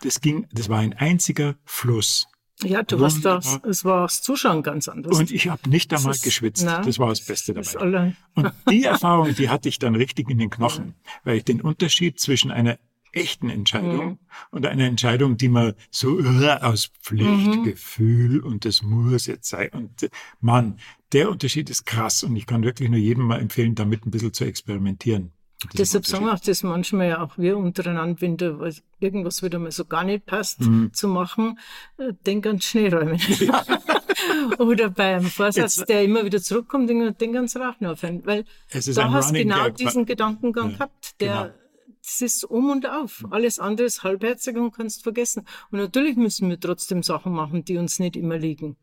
das 0.00 0.20
ging, 0.20 0.48
das 0.50 0.68
war 0.68 0.80
ein 0.80 0.94
einziger 0.94 1.56
Fluss. 1.64 2.26
Ja, 2.62 2.82
du 2.82 2.98
warst 3.00 3.24
das, 3.24 3.60
es 3.68 3.84
war 3.84 4.02
das 4.02 4.22
Zuschauen 4.22 4.62
ganz 4.62 4.88
anders. 4.88 5.18
Und 5.18 5.30
ich 5.30 5.48
habe 5.48 5.68
nicht 5.68 5.92
einmal 5.92 6.16
geschwitzt. 6.16 6.64
Na, 6.64 6.80
das 6.80 6.98
war 6.98 7.08
das 7.08 7.20
Beste 7.20 7.52
dabei. 7.52 8.16
Und 8.34 8.52
die 8.70 8.84
Erfahrung, 8.84 9.34
die 9.34 9.50
hatte 9.50 9.68
ich 9.68 9.78
dann 9.78 9.94
richtig 9.94 10.30
in 10.30 10.38
den 10.38 10.48
Knochen, 10.48 10.94
weil 11.24 11.36
ich 11.36 11.44
den 11.44 11.60
Unterschied 11.60 12.18
zwischen 12.18 12.50
einer 12.50 12.78
echten 13.12 13.50
Entscheidung 13.50 14.06
mhm. 14.06 14.18
und 14.50 14.66
einer 14.66 14.84
Entscheidung, 14.84 15.36
die 15.36 15.48
man 15.48 15.74
so 15.90 16.18
aus 16.20 16.90
Pflichtgefühl 17.02 18.40
mhm. 18.40 18.46
und 18.46 18.64
das 18.64 18.82
muss 18.82 19.26
jetzt 19.26 19.48
sein. 19.48 19.70
Und 19.72 20.10
Mann, 20.40 20.78
der 21.12 21.30
Unterschied 21.30 21.70
ist 21.70 21.86
krass 21.86 22.22
und 22.22 22.36
ich 22.36 22.46
kann 22.46 22.62
wirklich 22.62 22.88
nur 22.88 22.98
jedem 22.98 23.24
mal 23.24 23.40
empfehlen, 23.40 23.74
damit 23.74 24.06
ein 24.06 24.10
bisschen 24.10 24.32
zu 24.32 24.44
experimentieren. 24.44 25.32
Deshalb 25.76 26.06
sagen 26.06 26.26
wir 26.26 26.38
das 26.44 26.62
manchmal 26.62 27.08
ja 27.08 27.22
auch 27.22 27.38
wir 27.38 27.56
untereinander, 27.56 28.20
wenn 28.20 28.36
da 28.36 28.58
irgendwas 29.00 29.42
wieder 29.42 29.58
mal 29.58 29.70
so 29.70 29.86
gar 29.86 30.04
nicht 30.04 30.26
passt, 30.26 30.60
mhm. 30.60 30.92
zu 30.92 31.08
machen, 31.08 31.58
äh, 31.96 32.12
denk 32.26 32.46
an 32.46 32.60
Schneeräumen. 32.60 33.18
Ja. 33.40 33.64
Oder 34.58 34.90
beim 34.90 35.24
Vorsatz, 35.24 35.76
Jetzt, 35.76 35.88
der 35.88 36.04
immer 36.04 36.24
wieder 36.24 36.42
zurückkommt, 36.42 36.90
den, 36.90 37.16
den 37.16 37.32
ganz 37.32 37.56
Rauchen 37.56 37.86
aufhören. 37.86 38.24
Weil 38.26 38.44
da 38.70 39.12
hast 39.12 39.30
du 39.30 39.34
genau 39.34 39.64
Gag. 39.64 39.76
diesen 39.76 40.04
Gedankengang 40.04 40.70
ja, 40.70 40.76
gehabt, 40.76 41.20
der, 41.20 41.34
genau. 41.34 41.54
das 42.02 42.20
ist 42.20 42.44
um 42.44 42.70
und 42.70 42.88
auf. 42.88 43.24
Alles 43.30 43.58
andere 43.58 43.86
ist 43.86 44.02
halbherzig 44.02 44.56
und 44.56 44.72
kannst 44.72 45.02
vergessen. 45.02 45.46
Und 45.70 45.78
natürlich 45.78 46.16
müssen 46.16 46.48
wir 46.50 46.60
trotzdem 46.60 47.02
Sachen 47.02 47.32
machen, 47.32 47.64
die 47.64 47.78
uns 47.78 47.98
nicht 47.98 48.16
immer 48.16 48.38
liegen. 48.38 48.76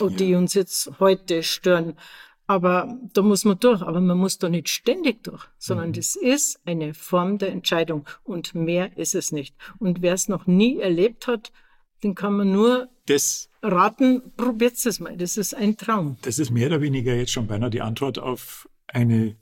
Und 0.00 0.12
ja. 0.12 0.16
die 0.18 0.34
uns 0.34 0.54
jetzt 0.54 0.92
heute 1.00 1.42
stören. 1.42 1.96
Aber 2.50 2.98
da 3.12 3.22
muss 3.22 3.44
man 3.44 3.60
durch. 3.60 3.80
Aber 3.80 4.00
man 4.00 4.18
muss 4.18 4.38
da 4.38 4.48
nicht 4.48 4.68
ständig 4.68 5.22
durch, 5.22 5.44
sondern 5.56 5.90
mhm. 5.90 5.92
das 5.92 6.16
ist 6.16 6.58
eine 6.66 6.94
Form 6.94 7.38
der 7.38 7.52
Entscheidung. 7.52 8.08
Und 8.24 8.56
mehr 8.56 8.98
ist 8.98 9.14
es 9.14 9.30
nicht. 9.30 9.54
Und 9.78 10.02
wer 10.02 10.14
es 10.14 10.26
noch 10.26 10.48
nie 10.48 10.80
erlebt 10.80 11.28
hat, 11.28 11.52
den 12.02 12.16
kann 12.16 12.36
man 12.36 12.50
nur 12.50 12.88
das, 13.06 13.50
raten, 13.62 14.32
probiert 14.36 14.84
es 14.84 14.98
mal. 14.98 15.16
Das 15.16 15.36
ist 15.36 15.54
ein 15.54 15.76
Traum. 15.76 16.16
Das 16.22 16.40
ist 16.40 16.50
mehr 16.50 16.66
oder 16.66 16.80
weniger 16.80 17.14
jetzt 17.14 17.30
schon 17.30 17.46
beinahe 17.46 17.70
die 17.70 17.82
Antwort 17.82 18.18
auf 18.18 18.68
eine 18.88 19.36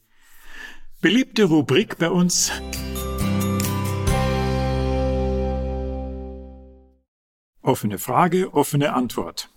beliebte 1.00 1.44
Rubrik 1.44 1.96
bei 1.96 2.10
uns. 2.10 2.52
Offene 7.62 7.96
Frage, 7.96 8.52
offene 8.52 8.92
Antwort. 8.92 9.48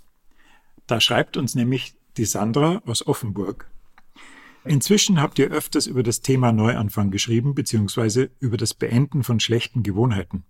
Da 0.88 1.02
schreibt 1.02 1.36
uns 1.36 1.54
nämlich 1.54 1.96
die 2.18 2.26
Sandra 2.26 2.82
aus 2.86 3.06
Offenburg. 3.06 3.70
Inzwischen 4.64 5.22
habt 5.22 5.40
ihr 5.40 5.50
öfters 5.50 5.88
über 5.88 6.04
das 6.04 6.22
Thema 6.22 6.52
Neuanfang 6.52 7.10
geschrieben, 7.10 7.56
beziehungsweise 7.56 8.30
über 8.40 8.58
das 8.58 8.74
Beenden 8.74 9.24
von 9.24 9.40
schlechten 9.40 9.82
Gewohnheiten. 9.82 10.44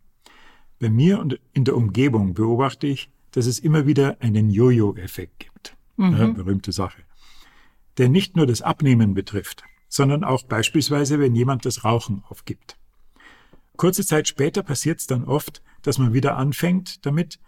Bei 0.80 0.90
mir 0.90 1.20
und 1.20 1.40
in 1.54 1.64
der 1.64 1.78
Umgebung 1.78 2.34
beobachte 2.34 2.88
ich, 2.88 3.10
dass 3.32 3.46
es 3.46 3.60
immer 3.60 3.86
wieder 3.86 4.18
einen 4.20 4.50
Jojo-Effekt 4.50 5.40
gibt. 5.40 5.78
Mhm. 5.96 6.18
Ja, 6.18 6.28
berühmte 6.28 6.72
Sache. 6.72 7.04
Der 7.98 8.10
nicht 8.10 8.36
nur 8.36 8.48
das 8.48 8.62
Abnehmen 8.62 9.14
betrifft, 9.14 9.64
sondern 9.88 10.24
auch 10.24 10.44
beispielsweise, 10.44 11.20
wenn 11.20 11.36
jemand 11.36 11.66
das 11.66 11.84
Rauchen 11.84 12.24
aufgibt. 12.28 12.78
Kurze 13.78 14.06
Zeit 14.06 14.28
später 14.28 14.64
passiert 14.64 15.00
es 15.00 15.08
dann 15.08 15.24
oft, 15.24 15.62
dass 15.82 15.98
man 15.98 16.14
wieder 16.14 16.38
anfängt 16.38 17.06
damit, 17.06 17.40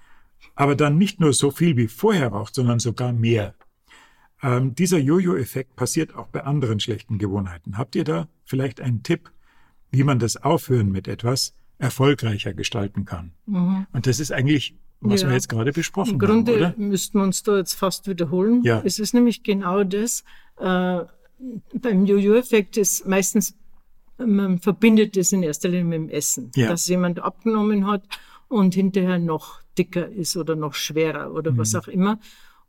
aber 0.56 0.76
dann 0.76 0.98
nicht 0.98 1.20
nur 1.20 1.34
so 1.34 1.52
viel 1.52 1.78
wie 1.78 1.88
vorher 1.88 2.30
raucht, 2.30 2.56
sondern 2.56 2.80
sogar 2.80 3.14
mehr. 3.14 3.56
Ähm, 4.44 4.76
dieser 4.76 4.98
Jojo-Effekt 4.98 5.76
passiert 5.78 6.14
auch 6.16 6.28
bei 6.28 6.44
anderen 6.44 6.82
schlechten 6.82 7.18
Gewohnheiten. 7.18 7.78
Habt 7.78 7.96
ihr 7.96 8.04
da 8.04 8.28
vielleicht 8.44 8.82
einen 8.82 9.02
Tipp, 9.02 9.32
wie 9.90 10.04
man 10.04 10.20
das 10.20 10.36
Aufhören 10.36 10.92
mit 10.92 11.08
etwas 11.08 11.56
erfolgreicher 11.78 12.54
gestalten 12.54 13.06
kann? 13.06 13.32
Mhm. 13.46 13.88
Und 13.94 14.06
das 14.06 14.20
ist 14.20 14.34
eigentlich, 14.34 14.76
was 15.00 15.22
ja. 15.22 15.30
wir 15.30 15.36
jetzt 15.36 15.48
gerade 15.48 15.72
besprochen 15.72 16.14
haben. 16.14 16.14
Im 16.16 16.20
Grunde 16.20 16.56
oder? 16.58 16.74
müssten 16.78 17.20
wir 17.20 17.24
uns 17.24 17.42
da 17.44 17.58
jetzt 17.58 17.74
fast 17.74 18.08
wiederholen. 18.08 18.62
Ja. 18.64 18.82
Es 18.84 19.00
ist 19.00 19.14
nämlich 19.14 19.44
genau 19.44 19.86
das, 19.86 20.26
äh, 20.60 21.00
beim 21.74 22.06
Jojo-Effekt 22.06 22.76
ist 22.76 23.08
meistens, 23.08 23.56
man 24.18 24.60
verbindet 24.60 25.16
es 25.16 25.32
in 25.32 25.42
erster 25.44 25.70
Linie 25.70 25.86
mit 25.86 25.98
dem 25.98 26.10
Essen. 26.10 26.52
Ja. 26.56 26.68
Dass 26.68 26.88
jemand 26.88 27.22
abgenommen 27.22 27.88
hat 27.88 28.04
und 28.50 28.76
hinterher 28.76 29.20
noch 29.20 29.62
dicker 29.78 30.08
ist 30.10 30.36
oder 30.36 30.58
noch 30.58 30.74
schwerer 30.74 31.34
oder 31.34 31.52
mhm. 31.52 31.58
was 31.60 31.76
auch 31.76 31.88
immer 31.88 32.20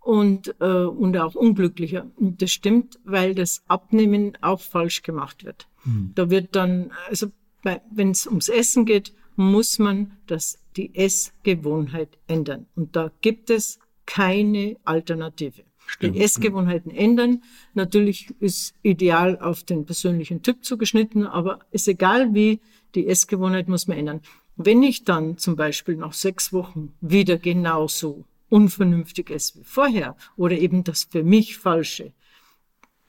und, 0.05 0.55
äh, 0.61 0.85
und 0.85 1.17
auch 1.17 1.35
unglücklicher. 1.35 2.07
Und 2.17 2.43
das 2.43 2.53
stimmt, 2.53 2.99
weil 3.05 3.35
das 3.35 3.63
Abnehmen 3.69 4.37
auch 4.43 4.61
falsch 4.61 5.03
gemacht 5.03 5.45
wird. 5.45 5.67
Mhm. 5.85 6.13
Da 6.15 6.31
wird 6.31 6.55
dann, 6.55 6.93
also 7.09 7.29
wenn 7.63 8.11
es 8.11 8.27
ums 8.27 8.51
Essen 8.51 8.85
geht, 8.85 9.15
muss 9.37 9.79
man 9.79 10.13
das, 10.27 10.59
die 10.77 10.95
Essgewohnheit 10.95 12.19
ändern. 12.27 12.67
Und 12.77 12.95
da 12.95 13.11
gibt 13.23 13.49
es 13.49 13.79
keine 14.05 14.77
Alternative. 14.85 15.63
Stimmt. 15.87 16.17
Die 16.17 16.21
Essgewohnheiten 16.21 16.91
ändern. 16.91 17.43
Natürlich 17.73 18.29
ist 18.41 18.75
ideal 18.83 19.39
auf 19.39 19.65
den 19.65 19.87
persönlichen 19.87 20.43
Typ 20.43 20.65
zugeschnitten, 20.65 21.27
aber 21.27 21.61
ist 21.71 21.89
egal 21.89 22.35
wie, 22.35 22.61
die 22.95 23.07
Essgewohnheit 23.07 23.69
muss 23.69 23.87
man 23.87 23.97
ändern. 23.97 24.21
Wenn 24.57 24.83
ich 24.83 25.05
dann 25.05 25.39
zum 25.39 25.57
Beispiel 25.57 25.97
nach 25.97 26.13
sechs 26.13 26.53
Wochen 26.53 26.93
wieder 27.01 27.39
genauso 27.39 28.25
Unvernünftiges 28.49 29.57
wie 29.57 29.65
vorher 29.65 30.17
oder 30.37 30.57
eben 30.59 30.85
das 30.85 31.05
für 31.05 31.23
mich 31.23 31.57
Falsche, 31.57 32.13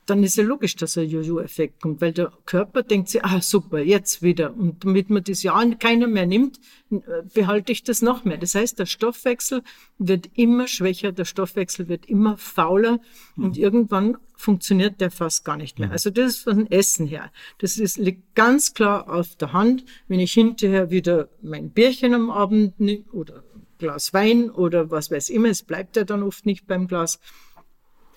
dann 0.05 0.23
ist 0.23 0.37
ja 0.37 0.43
logisch, 0.43 0.75
dass 0.75 0.97
ein 0.97 1.09
Jojo-Effekt 1.09 1.81
kommt, 1.81 1.99
weil 1.99 2.13
der 2.13 2.31
Körper 2.45 2.83
denkt 2.83 3.09
sich, 3.09 3.25
ah 3.25 3.41
super, 3.41 3.79
jetzt 3.79 4.21
wieder. 4.21 4.55
Und 4.55 4.85
damit 4.85 5.09
man 5.09 5.23
das 5.23 5.41
ja 5.41 5.59
keiner 5.79 6.07
mehr 6.07 6.27
nimmt, 6.27 6.59
behalte 7.33 7.71
ich 7.71 7.83
das 7.83 8.01
noch 8.01 8.23
mehr. 8.23 8.37
Das 8.37 8.53
heißt, 8.53 8.77
der 8.77 8.85
Stoffwechsel 8.85 9.63
wird 9.97 10.29
immer 10.35 10.67
schwächer, 10.67 11.11
der 11.11 11.25
Stoffwechsel 11.25 11.87
wird 11.87 12.05
immer 12.05 12.37
fauler 12.37 12.99
mhm. 13.35 13.45
und 13.45 13.57
irgendwann 13.57 14.17
funktioniert 14.37 15.01
der 15.01 15.11
fast 15.11 15.43
gar 15.43 15.57
nicht 15.57 15.79
mehr. 15.79 15.87
Mhm. 15.87 15.93
Also 15.93 16.09
das 16.11 16.35
ist 16.35 16.43
von 16.43 16.69
Essen 16.69 17.07
her. 17.07 17.31
Das 17.57 17.77
ist, 17.77 17.97
liegt 17.97 18.35
ganz 18.35 18.73
klar 18.73 19.09
auf 19.09 19.35
der 19.37 19.53
Hand. 19.53 19.85
Wenn 20.07 20.19
ich 20.19 20.33
hinterher 20.33 20.91
wieder 20.91 21.29
mein 21.41 21.71
Bierchen 21.71 22.13
am 22.13 22.29
Abend 22.29 22.75
oder 23.11 23.43
Glas 23.77 24.13
Wein 24.13 24.49
oder 24.49 24.91
was 24.91 25.11
weiß 25.11 25.29
immer, 25.29 25.49
es 25.49 25.63
bleibt 25.63 25.95
ja 25.95 26.03
dann 26.03 26.23
oft 26.23 26.45
nicht 26.45 26.67
beim 26.67 26.87
Glas 26.87 27.19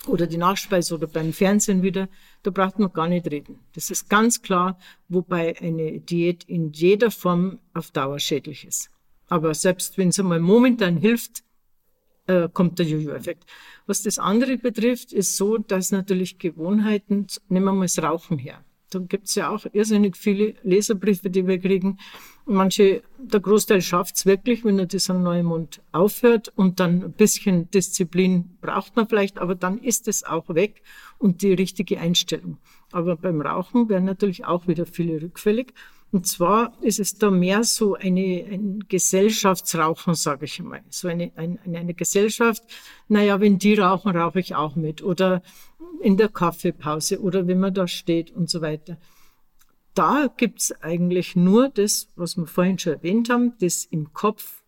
oder 0.07 0.27
die 0.27 0.37
Nachspeise 0.37 0.95
oder 0.95 1.07
beim 1.07 1.33
Fernsehen 1.33 1.83
wieder, 1.83 2.07
da 2.43 2.51
braucht 2.51 2.79
man 2.79 2.93
gar 2.93 3.07
nicht 3.07 3.29
reden. 3.29 3.59
Das 3.73 3.89
ist 3.89 4.09
ganz 4.09 4.41
klar, 4.41 4.79
wobei 5.09 5.59
eine 5.59 5.99
Diät 5.99 6.45
in 6.45 6.71
jeder 6.71 7.11
Form 7.11 7.59
auf 7.73 7.91
Dauer 7.91 8.19
schädlich 8.19 8.65
ist. 8.65 8.89
Aber 9.27 9.53
selbst 9.53 9.97
wenn 9.97 10.09
es 10.09 10.19
einmal 10.19 10.39
momentan 10.39 10.97
hilft, 10.97 11.43
äh, 12.27 12.47
kommt 12.51 12.79
der 12.79 12.85
Jojo-Effekt. 12.85 13.45
Was 13.85 14.03
das 14.03 14.19
andere 14.19 14.57
betrifft, 14.57 15.11
ist 15.11 15.35
so, 15.35 15.57
dass 15.57 15.91
natürlich 15.91 16.39
Gewohnheiten, 16.39 17.27
nehmen 17.49 17.65
wir 17.65 17.73
mal 17.73 17.85
das 17.85 18.01
Rauchen 18.01 18.37
her. 18.37 18.63
Da 18.91 18.99
gibt's 18.99 19.35
ja 19.35 19.49
auch 19.49 19.65
irrsinnig 19.71 20.17
viele 20.17 20.55
Leserbriefe, 20.63 21.29
die 21.29 21.45
wir 21.45 21.59
kriegen. 21.59 21.99
Manche, 22.51 23.03
der 23.19 23.41
Großteil 23.41 23.79
schafft's 23.79 24.25
wirklich, 24.25 24.65
wenn 24.65 24.79
er 24.79 24.87
das 24.87 25.07
an 25.11 25.21
neuem 25.21 25.45
Mund 25.45 25.83
aufhört 25.91 26.51
und 26.55 26.79
dann 26.79 27.03
ein 27.03 27.11
bisschen 27.11 27.69
Disziplin 27.69 28.57
braucht 28.59 28.95
man 28.95 29.07
vielleicht, 29.07 29.37
aber 29.37 29.53
dann 29.53 29.77
ist 29.77 30.07
es 30.07 30.23
auch 30.23 30.49
weg 30.49 30.81
und 31.19 31.43
die 31.43 31.53
richtige 31.53 31.99
Einstellung. 31.99 32.57
Aber 32.91 33.15
beim 33.17 33.39
Rauchen 33.39 33.87
werden 33.87 34.05
natürlich 34.05 34.45
auch 34.45 34.67
wieder 34.67 34.87
viele 34.87 35.21
rückfällig. 35.21 35.75
Und 36.11 36.25
zwar 36.25 36.73
ist 36.81 36.99
es 36.99 37.19
da 37.19 37.29
mehr 37.29 37.63
so 37.63 37.93
eine, 37.93 38.43
ein 38.49 38.83
Gesellschaftsrauchen, 38.87 40.15
sage 40.15 40.45
ich 40.45 40.59
mal. 40.59 40.81
So 40.89 41.07
eine, 41.07 41.31
eine, 41.35 41.59
eine 41.63 41.93
Gesellschaft, 41.93 42.63
naja, 43.07 43.39
wenn 43.39 43.59
die 43.59 43.75
rauchen, 43.75 44.17
rauche 44.17 44.39
ich 44.39 44.55
auch 44.55 44.75
mit. 44.75 45.03
Oder 45.03 45.43
in 46.01 46.17
der 46.17 46.29
Kaffeepause 46.29 47.21
oder 47.21 47.45
wenn 47.45 47.59
man 47.59 47.75
da 47.75 47.87
steht 47.87 48.31
und 48.31 48.49
so 48.49 48.61
weiter. 48.61 48.97
Da 49.99 50.33
gibt's 50.37 50.71
eigentlich 50.81 51.35
nur 51.35 51.67
das, 51.67 52.07
was 52.15 52.37
wir 52.37 52.47
vorhin 52.47 52.79
schon 52.79 52.93
erwähnt 52.93 53.29
haben, 53.29 53.55
das 53.59 53.83
im 53.83 54.13
Kopf 54.13 54.63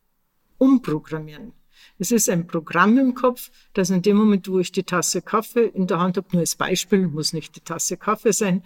umprogrammieren. 0.58 1.54
Es 1.98 2.12
ist 2.12 2.30
ein 2.30 2.48
Programm 2.48 2.98
im 2.98 3.14
Kopf, 3.14 3.50
das 3.72 3.92
in 3.92 4.02
dem 4.02 4.18
Moment, 4.18 4.50
wo 4.50 4.60
ich 4.60 4.74
die 4.74 4.84
Tasse 4.84 5.22
Kaffee 5.22 5.68
in 5.68 5.88
der 5.88 6.02
Hand 6.02 6.18
habe, 6.18 6.28
nur 6.34 6.42
als 6.42 6.58
Beispiel, 6.58 7.08
muss 7.08 7.32
nicht 7.32 7.56
die 7.56 7.62
Tasse 7.62 7.96
Kaffee 7.96 8.34
sein, 8.34 8.64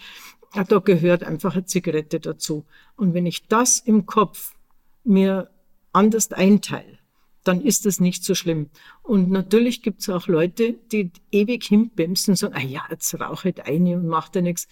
da 0.67 0.79
gehört 0.79 1.21
einfach 1.21 1.53
eine 1.53 1.65
Zigarette 1.65 2.19
dazu. 2.19 2.65
Und 2.95 3.13
wenn 3.13 3.27
ich 3.27 3.45
das 3.45 3.77
im 3.77 4.07
Kopf 4.07 4.55
mir 5.03 5.51
anders 5.93 6.31
einteile, 6.31 6.97
dann 7.43 7.61
ist 7.61 7.85
das 7.85 7.99
nicht 7.99 8.23
so 8.23 8.33
schlimm. 8.33 8.71
Und 9.03 9.29
natürlich 9.29 9.83
gibt 9.83 10.01
es 10.01 10.09
auch 10.09 10.27
Leute, 10.27 10.73
die 10.91 11.11
ewig 11.31 11.65
hinbemsen 11.65 12.31
und 12.31 12.37
sagen, 12.37 12.55
ah 12.55 12.63
ja, 12.63 12.81
jetzt 12.89 13.13
rauche 13.19 13.49
ich 13.49 13.63
eine 13.63 13.97
und 13.97 14.07
macht 14.07 14.35
ja 14.35 14.41
nichts. 14.41 14.67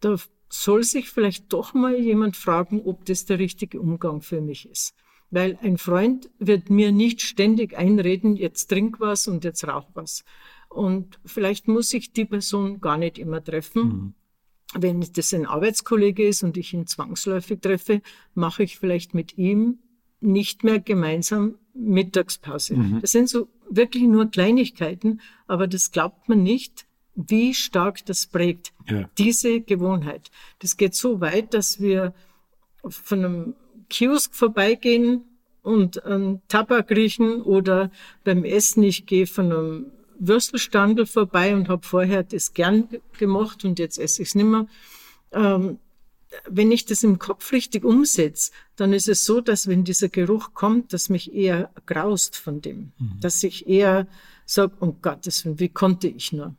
Da 0.00 0.16
soll 0.62 0.82
sich 0.82 1.10
vielleicht 1.10 1.52
doch 1.52 1.74
mal 1.74 1.98
jemand 1.98 2.36
fragen, 2.36 2.82
ob 2.84 3.04
das 3.04 3.24
der 3.24 3.38
richtige 3.38 3.80
Umgang 3.80 4.20
für 4.22 4.40
mich 4.40 4.68
ist. 4.68 4.94
Weil 5.30 5.58
ein 5.62 5.78
Freund 5.78 6.30
wird 6.38 6.70
mir 6.70 6.92
nicht 6.92 7.22
ständig 7.22 7.76
einreden, 7.76 8.36
jetzt 8.36 8.68
trink 8.68 9.00
was 9.00 9.26
und 9.26 9.44
jetzt 9.44 9.66
rauch 9.66 9.88
was. 9.94 10.24
Und 10.68 11.18
vielleicht 11.24 11.68
muss 11.68 11.92
ich 11.92 12.12
die 12.12 12.24
Person 12.24 12.80
gar 12.80 12.98
nicht 12.98 13.18
immer 13.18 13.42
treffen. 13.42 13.82
Mhm 13.82 14.14
wenn 14.76 15.06
das 15.12 15.32
ein 15.32 15.46
Arbeitskollege 15.46 16.26
ist 16.26 16.42
und 16.42 16.56
ich 16.56 16.74
ihn 16.74 16.86
zwangsläufig 16.86 17.60
treffe, 17.60 18.02
mache 18.34 18.64
ich 18.64 18.78
vielleicht 18.78 19.14
mit 19.14 19.38
ihm 19.38 19.78
nicht 20.20 20.64
mehr 20.64 20.80
gemeinsam 20.80 21.58
Mittagspause. 21.74 22.76
Mhm. 22.76 23.00
Das 23.00 23.12
sind 23.12 23.28
so 23.28 23.48
wirklich 23.68 24.04
nur 24.04 24.30
Kleinigkeiten, 24.30 25.20
aber 25.46 25.66
das 25.66 25.92
glaubt 25.92 26.28
man 26.28 26.42
nicht, 26.42 26.86
wie 27.14 27.54
stark 27.54 28.04
das 28.06 28.26
prägt, 28.26 28.72
ja. 28.88 29.08
diese 29.18 29.60
Gewohnheit. 29.60 30.30
Das 30.58 30.76
geht 30.76 30.94
so 30.94 31.20
weit, 31.20 31.54
dass 31.54 31.80
wir 31.80 32.12
von 32.86 33.24
einem 33.24 33.54
Kiosk 33.88 34.34
vorbeigehen 34.34 35.24
und 35.62 36.04
einen 36.04 36.42
Tabak 36.48 36.90
riechen 36.90 37.40
oder 37.42 37.90
beim 38.24 38.44
Essen, 38.44 38.82
ich 38.82 39.06
gehe 39.06 39.26
von 39.26 39.52
einem 39.52 39.86
Würstelstandel 40.18 41.06
vorbei 41.06 41.54
und 41.54 41.68
habe 41.68 41.86
vorher 41.86 42.22
das 42.22 42.52
gern 42.52 42.88
gemacht 43.18 43.64
und 43.64 43.78
jetzt 43.78 43.98
esse 43.98 44.22
ich 44.22 44.28
es 44.28 44.34
nimmer. 44.34 44.66
Ähm, 45.32 45.78
wenn 46.48 46.72
ich 46.72 46.84
das 46.84 47.02
im 47.04 47.18
Kopf 47.18 47.52
richtig 47.52 47.84
umsetze, 47.84 48.50
dann 48.76 48.92
ist 48.92 49.08
es 49.08 49.24
so, 49.24 49.40
dass 49.40 49.68
wenn 49.68 49.84
dieser 49.84 50.08
Geruch 50.08 50.52
kommt, 50.52 50.92
dass 50.92 51.08
mich 51.08 51.32
eher 51.32 51.70
graust 51.86 52.36
von 52.36 52.60
dem, 52.60 52.92
mhm. 52.98 53.20
dass 53.20 53.42
ich 53.42 53.68
eher 53.68 54.08
sage, 54.44 54.72
um 54.80 55.00
Gottes 55.00 55.44
Willen, 55.44 55.60
wie 55.60 55.68
konnte 55.68 56.08
ich 56.08 56.32
nur? 56.32 56.56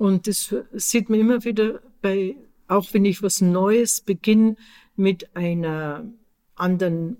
Und 0.00 0.26
das 0.28 0.54
sieht 0.72 1.10
man 1.10 1.20
immer 1.20 1.44
wieder 1.44 1.82
bei, 2.00 2.34
auch 2.68 2.86
wenn 2.94 3.04
ich 3.04 3.22
was 3.22 3.42
Neues 3.42 4.00
beginne 4.00 4.56
mit 4.96 5.36
einer 5.36 6.10
anderen 6.54 7.18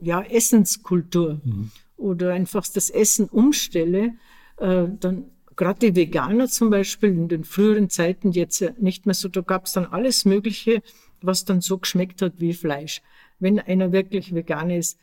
ja, 0.00 0.22
Essenskultur 0.22 1.40
mhm. 1.42 1.72
oder 1.96 2.32
einfach 2.32 2.64
das 2.72 2.88
Essen 2.88 3.28
umstelle, 3.28 4.14
äh, 4.58 4.86
dann 5.00 5.24
gerade 5.56 5.80
die 5.80 5.96
Veganer 5.96 6.46
zum 6.46 6.70
Beispiel 6.70 7.10
in 7.10 7.26
den 7.26 7.42
früheren 7.42 7.90
Zeiten 7.90 8.30
jetzt 8.30 8.62
nicht 8.78 9.06
mehr 9.06 9.16
so, 9.16 9.28
da 9.28 9.40
gab 9.40 9.66
es 9.66 9.72
dann 9.72 9.86
alles 9.86 10.24
Mögliche, 10.24 10.84
was 11.20 11.44
dann 11.44 11.60
so 11.60 11.78
geschmeckt 11.78 12.22
hat 12.22 12.34
wie 12.38 12.52
Fleisch. 12.52 13.02
Wenn 13.40 13.58
einer 13.58 13.90
wirklich 13.90 14.32
vegan 14.32 14.70
ist, 14.70 15.00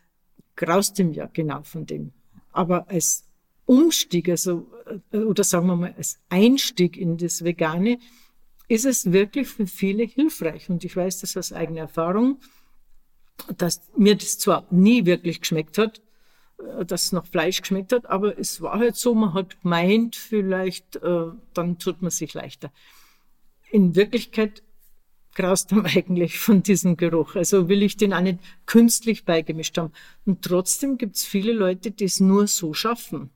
graust 0.55 0.97
ihm 0.97 1.11
ja 1.11 1.25
genau 1.25 1.63
von 1.63 1.85
dem. 1.85 2.13
Aber 2.53 2.89
als 2.89 3.26
Umstieg, 3.67 4.29
also, 4.29 4.65
äh, 5.11 5.17
oder 5.17 5.43
sagen 5.43 5.67
wir 5.67 5.75
mal, 5.75 5.93
als 5.95 6.19
Einstieg 6.29 6.97
in 6.97 7.17
das 7.17 7.43
Vegane, 7.43 7.99
ist 8.69 8.85
es 8.85 9.11
wirklich 9.11 9.47
für 9.47 9.67
viele 9.67 10.03
hilfreich. 10.03 10.69
Und 10.69 10.83
ich 10.83 10.95
weiß 10.95 11.19
das 11.19 11.37
aus 11.37 11.53
eigener 11.53 11.81
Erfahrung, 11.81 12.39
dass 13.57 13.81
mir 13.95 14.15
das 14.15 14.39
zwar 14.39 14.65
nie 14.71 15.05
wirklich 15.05 15.41
geschmeckt 15.41 15.77
hat, 15.77 16.01
äh, 16.57 16.85
dass 16.85 17.05
es 17.05 17.11
noch 17.11 17.27
Fleisch 17.27 17.61
geschmeckt 17.61 17.91
hat, 17.91 18.05
aber 18.07 18.39
es 18.39 18.61
war 18.61 18.79
halt 18.79 18.95
so, 18.95 19.13
man 19.13 19.33
hat 19.33 19.61
gemeint, 19.61 20.15
vielleicht, 20.15 20.95
äh, 20.97 21.25
dann 21.53 21.77
tut 21.77 22.01
man 22.01 22.11
sich 22.11 22.33
leichter. 22.33 22.71
In 23.69 23.95
Wirklichkeit 23.95 24.63
graust 25.35 25.73
man 25.73 25.85
eigentlich 25.95 26.39
von 26.39 26.63
diesem 26.63 26.95
Geruch. 26.95 27.35
Also 27.35 27.67
will 27.67 27.83
ich 27.83 27.97
den 27.97 28.13
auch 28.13 28.21
nicht 28.21 28.39
künstlich 28.65 29.25
beigemischt 29.25 29.77
haben. 29.77 29.91
Und 30.25 30.41
trotzdem 30.41 30.97
gibt 30.97 31.17
es 31.17 31.25
viele 31.25 31.51
Leute, 31.51 31.91
die 31.91 32.05
es 32.05 32.21
nur 32.21 32.47
so 32.47 32.73
schaffen. 32.73 33.29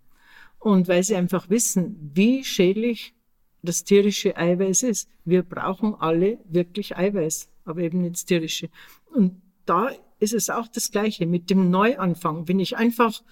Und 0.61 0.87
weil 0.87 1.03
sie 1.03 1.15
einfach 1.15 1.49
wissen, 1.49 2.11
wie 2.13 2.43
schädlich 2.43 3.15
das 3.63 3.83
tierische 3.83 4.37
Eiweiß 4.37 4.83
ist. 4.83 5.09
Wir 5.25 5.43
brauchen 5.43 5.95
alle 5.95 6.39
wirklich 6.45 6.95
Eiweiß, 6.95 7.49
aber 7.65 7.81
eben 7.81 8.01
nicht 8.01 8.13
das 8.13 8.25
tierische. 8.25 8.69
Und 9.13 9.41
da 9.65 9.89
ist 10.19 10.33
es 10.33 10.49
auch 10.49 10.67
das 10.67 10.91
Gleiche 10.91 11.25
mit 11.25 11.49
dem 11.49 11.69
Neuanfang. 11.71 12.47
Wenn 12.47 12.59
ich 12.59 12.77
einfach 12.77 13.23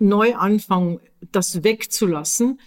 neu 0.00 0.34
anfange, 0.34 1.00
das 1.30 1.62
wegzulassen, 1.62 2.60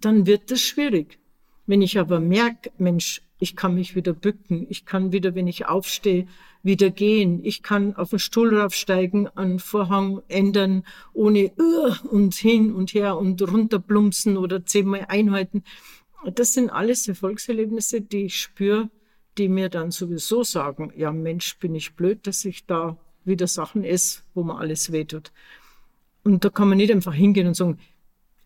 dann 0.00 0.26
wird 0.26 0.50
das 0.52 0.60
schwierig. 0.60 1.18
Wenn 1.66 1.82
ich 1.82 1.98
aber 1.98 2.20
merke, 2.20 2.70
Mensch, 2.78 3.22
ich 3.40 3.56
kann 3.56 3.74
mich 3.74 3.96
wieder 3.96 4.12
bücken, 4.12 4.66
ich 4.68 4.84
kann 4.84 5.12
wieder, 5.12 5.34
wenn 5.34 5.48
ich 5.48 5.66
aufstehe, 5.66 6.28
wieder 6.62 6.90
gehen, 6.90 7.44
ich 7.44 7.62
kann 7.62 7.94
auf 7.94 8.10
den 8.10 8.18
Stuhl 8.18 8.58
raufsteigen, 8.58 9.28
einen 9.36 9.58
Vorhang 9.58 10.22
ändern, 10.28 10.84
ohne 11.12 11.52
uh, 11.58 12.08
und 12.08 12.34
hin 12.34 12.72
und 12.72 12.94
her 12.94 13.16
und 13.16 13.40
runterplumpsen 13.40 14.36
oder 14.36 14.66
zehnmal 14.66 15.06
einhalten. 15.08 15.62
Das 16.34 16.52
sind 16.52 16.70
alles 16.70 17.06
Erfolgserlebnisse, 17.06 18.00
die 18.00 18.24
ich 18.24 18.40
spüre, 18.40 18.90
die 19.38 19.48
mir 19.48 19.68
dann 19.68 19.90
sowieso 19.92 20.42
sagen, 20.42 20.92
ja 20.96 21.12
Mensch, 21.12 21.58
bin 21.58 21.74
ich 21.74 21.94
blöd, 21.94 22.26
dass 22.26 22.44
ich 22.44 22.66
da 22.66 22.98
wieder 23.24 23.46
Sachen 23.46 23.84
esse, 23.84 24.22
wo 24.34 24.42
mir 24.42 24.58
alles 24.58 24.90
wehtut. 24.90 25.32
Und 26.24 26.44
da 26.44 26.50
kann 26.50 26.68
man 26.68 26.78
nicht 26.78 26.92
einfach 26.92 27.14
hingehen 27.14 27.46
und 27.46 27.54
sagen, 27.54 27.78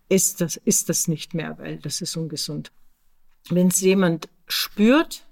ist 0.09 0.43
das, 0.43 0.57
ist 0.57 0.89
das 0.91 1.09
nicht 1.09 1.33
mehr, 1.33 1.59
weil 1.59 1.79
das 1.79 2.03
ist 2.03 2.17
ungesund. 2.17 2.71
Wenn 3.49 3.69
es 3.69 3.81
jemand 3.81 4.29
spürt, 4.47 5.25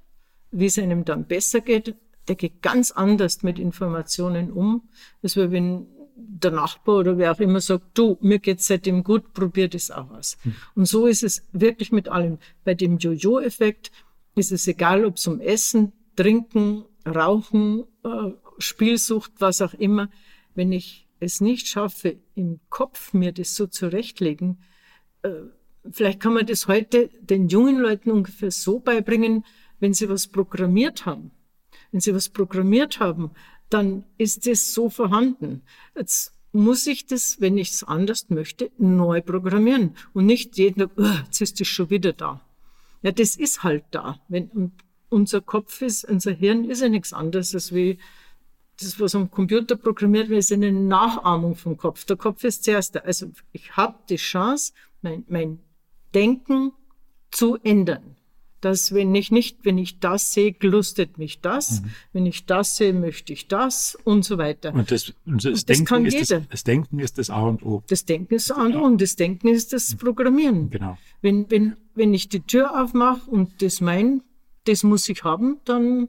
wie 0.50 0.66
es 0.66 0.78
einem 0.78 1.04
dann 1.04 1.26
besser 1.26 1.60
geht, 1.60 1.94
der 2.30 2.36
geht 2.36 2.62
ganz 2.62 2.92
anders 2.92 3.42
mit 3.42 3.58
Informationen 3.58 4.52
um, 4.52 4.88
als 5.20 5.36
wenn 5.36 5.88
der 6.14 6.52
Nachbar 6.52 6.98
oder 6.98 7.18
wer 7.18 7.32
auch 7.32 7.40
immer 7.40 7.60
sagt, 7.60 7.98
du, 7.98 8.18
mir 8.20 8.38
geht's 8.38 8.68
seitdem 8.68 9.02
gut, 9.02 9.32
probier 9.32 9.66
das 9.68 9.90
auch 9.90 10.12
aus. 10.12 10.38
Hm. 10.42 10.54
Und 10.76 10.84
so 10.84 11.08
ist 11.08 11.24
es 11.24 11.44
wirklich 11.50 11.90
mit 11.90 12.08
allem. 12.08 12.38
Bei 12.62 12.74
dem 12.74 12.98
Jojo-Effekt 12.98 13.90
ist 14.36 14.52
es 14.52 14.68
egal, 14.68 15.04
ob 15.04 15.16
es 15.16 15.26
um 15.26 15.40
Essen, 15.40 15.90
Trinken, 16.14 16.84
Rauchen, 17.04 17.82
äh, 18.04 18.30
Spielsucht, 18.58 19.32
was 19.40 19.60
auch 19.60 19.74
immer. 19.74 20.08
Wenn 20.54 20.70
ich 20.70 21.08
es 21.18 21.40
nicht 21.40 21.66
schaffe, 21.66 22.16
im 22.36 22.60
Kopf 22.68 23.12
mir 23.12 23.32
das 23.32 23.56
so 23.56 23.66
zurechtlegen, 23.66 24.62
äh, 25.22 25.30
vielleicht 25.90 26.20
kann 26.20 26.34
man 26.34 26.46
das 26.46 26.68
heute 26.68 27.10
den 27.20 27.48
jungen 27.48 27.80
Leuten 27.80 28.12
ungefähr 28.12 28.52
so 28.52 28.78
beibringen, 28.78 29.44
wenn 29.80 29.94
sie 29.94 30.08
was 30.08 30.28
programmiert 30.28 31.06
haben. 31.06 31.32
Wenn 31.92 32.00
sie 32.00 32.14
was 32.14 32.28
programmiert 32.28 33.00
haben, 33.00 33.30
dann 33.68 34.04
ist 34.18 34.46
es 34.46 34.74
so 34.74 34.90
vorhanden. 34.90 35.62
Jetzt 35.96 36.32
muss 36.52 36.86
ich 36.86 37.06
das, 37.06 37.40
wenn 37.40 37.58
ich 37.58 37.70
es 37.70 37.84
anders 37.84 38.28
möchte, 38.28 38.70
neu 38.78 39.20
programmieren 39.20 39.94
und 40.12 40.26
nicht 40.26 40.58
jeden 40.58 40.80
Tag, 40.80 40.90
oh, 40.96 41.24
jetzt 41.24 41.40
ist 41.40 41.60
es 41.60 41.68
schon 41.68 41.90
wieder 41.90 42.12
da. 42.12 42.40
Ja, 43.02 43.12
das 43.12 43.36
ist 43.36 43.62
halt 43.62 43.84
da. 43.92 44.20
Wenn 44.28 44.72
unser 45.08 45.40
Kopf 45.40 45.80
ist, 45.82 46.04
unser 46.04 46.32
Hirn 46.32 46.64
ist 46.64 46.82
ja 46.82 46.88
nichts 46.88 47.12
anderes 47.12 47.54
als 47.54 47.74
wie 47.74 47.98
das, 48.80 48.98
was 48.98 49.14
am 49.14 49.30
Computer 49.30 49.76
programmiert 49.76 50.28
wird, 50.28 50.40
ist 50.40 50.52
eine 50.52 50.72
Nachahmung 50.72 51.54
vom 51.54 51.76
Kopf. 51.76 52.04
Der 52.04 52.16
Kopf 52.16 52.44
ist 52.44 52.64
zuerst 52.64 52.96
da. 52.96 53.00
Also 53.00 53.30
ich 53.52 53.76
habe 53.76 53.98
die 54.08 54.16
Chance, 54.16 54.72
mein, 55.02 55.24
mein 55.28 55.60
Denken 56.14 56.72
zu 57.30 57.56
ändern 57.62 58.16
dass 58.60 58.92
wenn 58.92 59.14
ich 59.14 59.30
nicht, 59.30 59.64
wenn 59.64 59.78
ich 59.78 60.00
das 60.00 60.32
sehe, 60.32 60.54
lustet 60.60 61.18
mich 61.18 61.40
das, 61.40 61.80
mhm. 61.82 61.90
wenn 62.12 62.26
ich 62.26 62.46
das 62.46 62.76
sehe, 62.76 62.92
möchte 62.92 63.32
ich 63.32 63.48
das 63.48 63.96
und 64.04 64.24
so 64.24 64.38
weiter. 64.38 64.74
Und 64.74 64.90
das, 64.90 65.12
und 65.24 65.44
das, 65.44 65.52
das 65.52 65.64
Denken 65.64 65.84
kann 65.84 66.06
ist 66.06 66.14
jeder. 66.14 66.40
Das, 66.40 66.48
das, 66.48 66.64
Denken 66.64 66.98
ist 66.98 67.18
das 67.18 67.30
A 67.30 67.42
und 67.42 67.64
O. 67.64 67.82
Das 67.88 68.04
Denken 68.04 68.34
ist 68.34 68.50
das 68.50 68.56
A 68.56 68.64
und 68.64 68.76
O 68.76 68.84
und 68.84 69.00
das 69.00 69.16
Denken 69.16 69.48
ist 69.48 69.72
das 69.72 69.92
mhm. 69.92 69.98
Programmieren. 69.98 70.70
Genau. 70.70 70.98
Wenn, 71.22 71.50
wenn, 71.50 71.76
wenn 71.94 72.14
ich 72.14 72.28
die 72.28 72.40
Tür 72.40 72.82
aufmache 72.82 73.30
und 73.30 73.62
das 73.62 73.80
mein, 73.80 74.22
das 74.64 74.82
muss 74.82 75.08
ich 75.08 75.24
haben, 75.24 75.58
dann, 75.64 76.08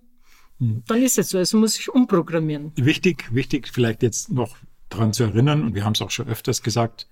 mhm. 0.60 0.84
dann 0.88 1.02
ist 1.02 1.18
es 1.18 1.30
so. 1.30 1.38
Also 1.38 1.58
muss 1.58 1.80
ich 1.80 1.90
umprogrammieren. 1.90 2.74
Wichtig, 2.76 3.34
wichtig 3.34 3.70
vielleicht 3.72 4.04
jetzt 4.04 4.32
noch 4.32 4.58
daran 4.90 5.14
zu 5.14 5.24
erinnern, 5.24 5.64
und 5.64 5.76
wir 5.76 5.86
haben 5.86 5.94
es 5.94 6.02
auch 6.02 6.12
schon 6.12 6.28
öfters 6.28 6.62
gesagt, 6.62 7.08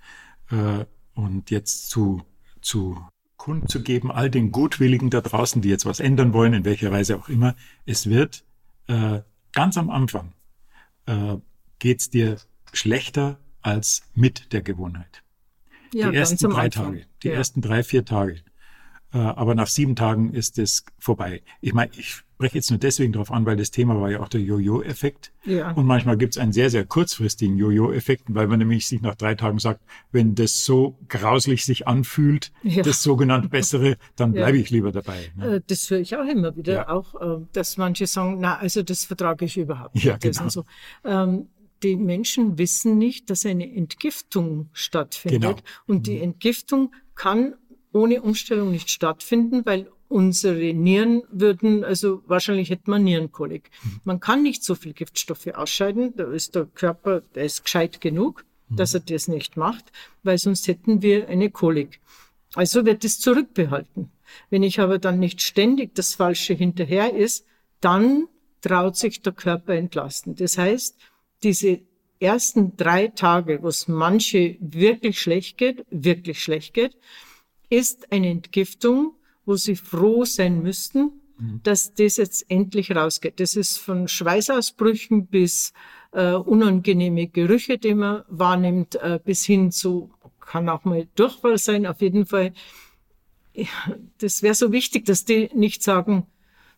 äh, 0.52 0.86
und 1.14 1.50
jetzt 1.50 1.90
zu, 1.90 2.24
zu 2.62 2.98
kundzugeben, 3.40 4.12
all 4.12 4.30
den 4.30 4.52
Gutwilligen 4.52 5.10
da 5.10 5.22
draußen, 5.22 5.64
die 5.64 5.70
jetzt 5.70 5.86
was 5.86 6.00
ändern 6.00 6.34
wollen, 6.34 6.54
in 6.54 6.66
welcher 6.66 6.92
Weise 6.92 7.18
auch 7.18 7.30
immer. 7.30 7.56
Es 7.88 8.08
wird 8.08 8.44
äh, 8.88 9.22
ganz 9.54 9.78
am 9.78 9.90
Anfang 9.90 10.34
äh, 11.08 11.38
geht 11.80 12.14
dir 12.14 12.38
schlechter 12.74 13.40
als 13.62 14.04
mit 14.14 14.54
der 14.54 14.62
Gewohnheit. 14.62 15.24
Ja, 15.94 16.12
die 16.12 16.18
ersten 16.18 16.50
drei 16.50 16.66
Anfang. 16.66 16.94
Tage, 16.94 17.06
die 17.24 17.30
ja. 17.30 17.34
ersten 17.34 17.62
drei, 17.62 17.84
vier 17.84 18.06
Tage. 18.06 18.36
Äh, 19.14 19.18
aber 19.18 19.56
nach 19.56 19.68
sieben 19.68 19.96
Tagen 19.96 20.34
ist 20.34 20.60
es 20.60 20.84
vorbei. 21.00 21.42
Ich 21.62 21.74
meine, 21.74 21.92
ich 21.98 22.24
spreche 22.40 22.56
jetzt 22.56 22.70
nur 22.70 22.80
deswegen 22.80 23.12
darauf 23.12 23.32
an, 23.32 23.46
weil 23.46 23.58
das 23.58 23.72
Thema 23.72 24.00
war 24.00 24.12
ja 24.12 24.22
auch 24.22 24.30
der 24.30 24.40
Jojo-Effekt. 24.42 25.34
Ja. 25.46 25.72
Und 25.72 25.86
manchmal 25.86 26.16
gibt 26.16 26.36
es 26.36 26.38
einen 26.38 26.54
sehr, 26.54 26.70
sehr 26.70 26.86
kurzfristigen 26.86 27.58
Jojo-Effekt, 27.58 28.26
weil 28.28 28.48
man 28.48 28.60
nämlich 28.60 28.88
sich 28.88 29.02
nach 29.02 29.16
drei 29.16 29.36
Tagen 29.36 29.58
sagt, 29.58 29.82
wenn 30.12 30.36
das 30.36 30.64
so 30.64 30.98
grauslich 31.08 31.66
sich 31.66 31.88
anfühlt, 31.88 32.52
ja. 32.64 32.84
das 32.84 33.02
sogenannte 33.02 33.50
Bessere, 33.50 33.98
dann 34.16 34.32
bleibe 34.34 34.58
ja. 34.58 34.64
ich 34.64 34.70
lieber 34.70 34.92
dabei. 34.92 35.32
Ne? 35.36 35.56
Äh, 35.56 35.62
das 35.66 35.90
höre 35.90 36.00
ich 36.00 36.16
auch 36.16 36.28
immer 36.28 36.56
wieder, 36.56 36.90
auch, 36.92 37.16
äh, 37.20 37.44
dass 37.52 37.78
manche 37.78 38.06
sagen, 38.08 38.38
na, 38.40 38.58
also 38.58 38.84
das 38.84 39.06
vertrage 39.06 39.46
ich 39.46 39.58
überhaupt 39.58 39.96
nicht. 39.96 40.06
Ja, 40.06 40.18
genau. 40.18 40.50
so. 40.50 40.66
Ähm, 41.04 41.48
die 41.82 41.96
Menschen 41.96 42.58
wissen 42.58 42.98
nicht, 42.98 43.30
dass 43.30 43.46
eine 43.46 43.70
Entgiftung 43.70 44.70
stattfindet. 44.74 45.42
Genau. 45.42 45.56
Und 45.88 46.08
die 46.08 46.18
mhm. 46.18 46.24
Entgiftung 46.24 46.94
kann 47.16 47.56
ohne 47.94 48.22
Umstellung 48.22 48.72
nicht 48.72 48.90
stattfinden, 48.90 49.66
weil 49.66 49.90
unsere 50.08 50.74
Nieren 50.74 51.24
würden, 51.32 51.84
also 51.84 52.24
wahrscheinlich 52.26 52.70
hätte 52.70 52.90
man 52.90 53.04
Nierenkolik. 53.04 53.70
Mhm. 53.84 54.00
Man 54.04 54.20
kann 54.20 54.42
nicht 54.42 54.64
so 54.64 54.76
viel 54.76 54.94
Giftstoffe 54.94 55.48
ausscheiden, 55.48 56.14
da 56.16 56.32
ist 56.32 56.56
der 56.56 56.66
Körper, 56.66 57.22
der 57.36 57.46
ist 57.46 57.64
gescheit 57.64 58.02
genug, 58.02 58.44
mhm. 58.70 58.78
dass 58.78 58.94
er 58.94 59.02
das 59.02 59.28
nicht 59.28 59.56
macht, 59.56 59.92
weil 60.24 60.38
sonst 60.38 60.68
hätten 60.68 61.02
wir 61.02 61.30
eine 61.30 61.52
Kolik. 61.52 62.00
Also 62.56 62.86
wird 62.86 63.06
es 63.06 63.20
zurückbehalten. 63.20 64.12
Wenn 64.50 64.64
ich 64.64 64.80
aber 64.80 64.98
dann 64.98 65.20
nicht 65.20 65.42
ständig 65.42 65.96
das 65.96 66.16
Falsche 66.16 66.54
hinterher 66.54 67.14
ist, 67.14 67.46
dann 67.82 68.28
traut 68.62 68.98
sich 68.98 69.22
der 69.22 69.34
Körper 69.34 69.74
entlasten. 69.74 70.36
Das 70.36 70.58
heißt, 70.58 70.98
diese 71.44 71.82
ersten 72.20 72.76
drei 72.76 73.08
Tage, 73.08 73.62
wo 73.62 73.68
es 73.68 73.88
manche 73.88 74.58
wirklich 74.60 75.20
schlecht 75.22 75.58
geht, 75.58 75.86
wirklich 75.90 76.42
schlecht 76.44 76.74
geht, 76.74 76.98
ist 77.70 78.12
eine 78.12 78.30
Entgiftung, 78.30 79.14
wo 79.46 79.56
sie 79.56 79.76
froh 79.76 80.26
sein 80.26 80.62
müssten, 80.62 81.12
mhm. 81.38 81.62
dass 81.64 81.94
das 81.94 82.18
jetzt 82.18 82.46
endlich 82.50 82.96
rausgeht. 82.96 83.40
Das 83.40 83.56
ist 83.56 83.78
von 83.78 84.08
Schweißausbrüchen 84.08 85.28
bis 85.28 85.74
äh, 86.12 86.34
unangenehme 86.34 87.28
Gerüche, 87.28 87.78
die 87.78 87.96
man 87.96 88.24
wahrnimmt, 88.28 88.96
äh, 88.96 89.20
bis 89.24 89.46
hin 89.46 89.72
zu, 89.72 90.12
kann 90.40 90.70
auch 90.70 90.84
mal 90.84 91.08
Durchfall 91.16 91.58
sein, 91.58 91.86
auf 91.86 92.02
jeden 92.02 92.26
Fall. 92.26 92.54
Das 94.20 94.42
wäre 94.42 94.56
so 94.56 94.72
wichtig, 94.72 95.06
dass 95.06 95.26
die 95.26 95.50
nicht 95.54 95.84
sagen, 95.84 96.28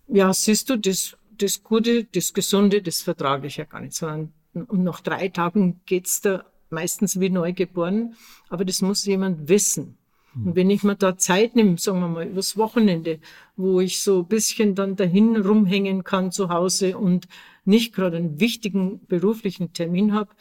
ja, 0.07 0.33
siehst 0.33 0.69
du, 0.69 0.77
das, 0.77 1.17
das 1.37 1.63
Gute, 1.63 2.05
das 2.05 2.33
Gesunde, 2.33 2.81
das 2.81 3.01
vertrage 3.01 3.47
ich 3.47 3.57
ja 3.57 3.65
gar 3.65 3.81
nicht, 3.81 3.93
sondern 3.93 4.33
und 4.53 4.83
nach 4.83 4.99
drei 5.01 5.29
Tagen 5.29 5.81
geht's 5.85 6.21
da 6.21 6.45
meistens 6.69 7.19
wie 7.19 7.29
neu 7.29 7.53
geboren, 7.53 8.15
aber 8.49 8.65
das 8.65 8.81
muss 8.81 9.05
jemand 9.05 9.47
wissen. 9.47 9.97
Und 10.33 10.55
wenn 10.55 10.69
ich 10.69 10.83
mir 10.83 10.95
da 10.95 11.17
Zeit 11.17 11.55
nehme, 11.55 11.77
sagen 11.77 11.99
wir 11.99 12.07
mal, 12.07 12.25
übers 12.25 12.55
Wochenende, 12.55 13.19
wo 13.57 13.81
ich 13.81 14.01
so 14.01 14.19
ein 14.19 14.27
bisschen 14.27 14.75
dann 14.75 14.95
dahin 14.95 15.35
rumhängen 15.35 16.03
kann 16.03 16.31
zu 16.31 16.49
Hause 16.49 16.97
und 16.97 17.27
nicht 17.65 17.93
gerade 17.93 18.17
einen 18.17 18.39
wichtigen 18.39 19.05
beruflichen 19.07 19.73
Termin 19.73 20.13
habe, 20.13 20.31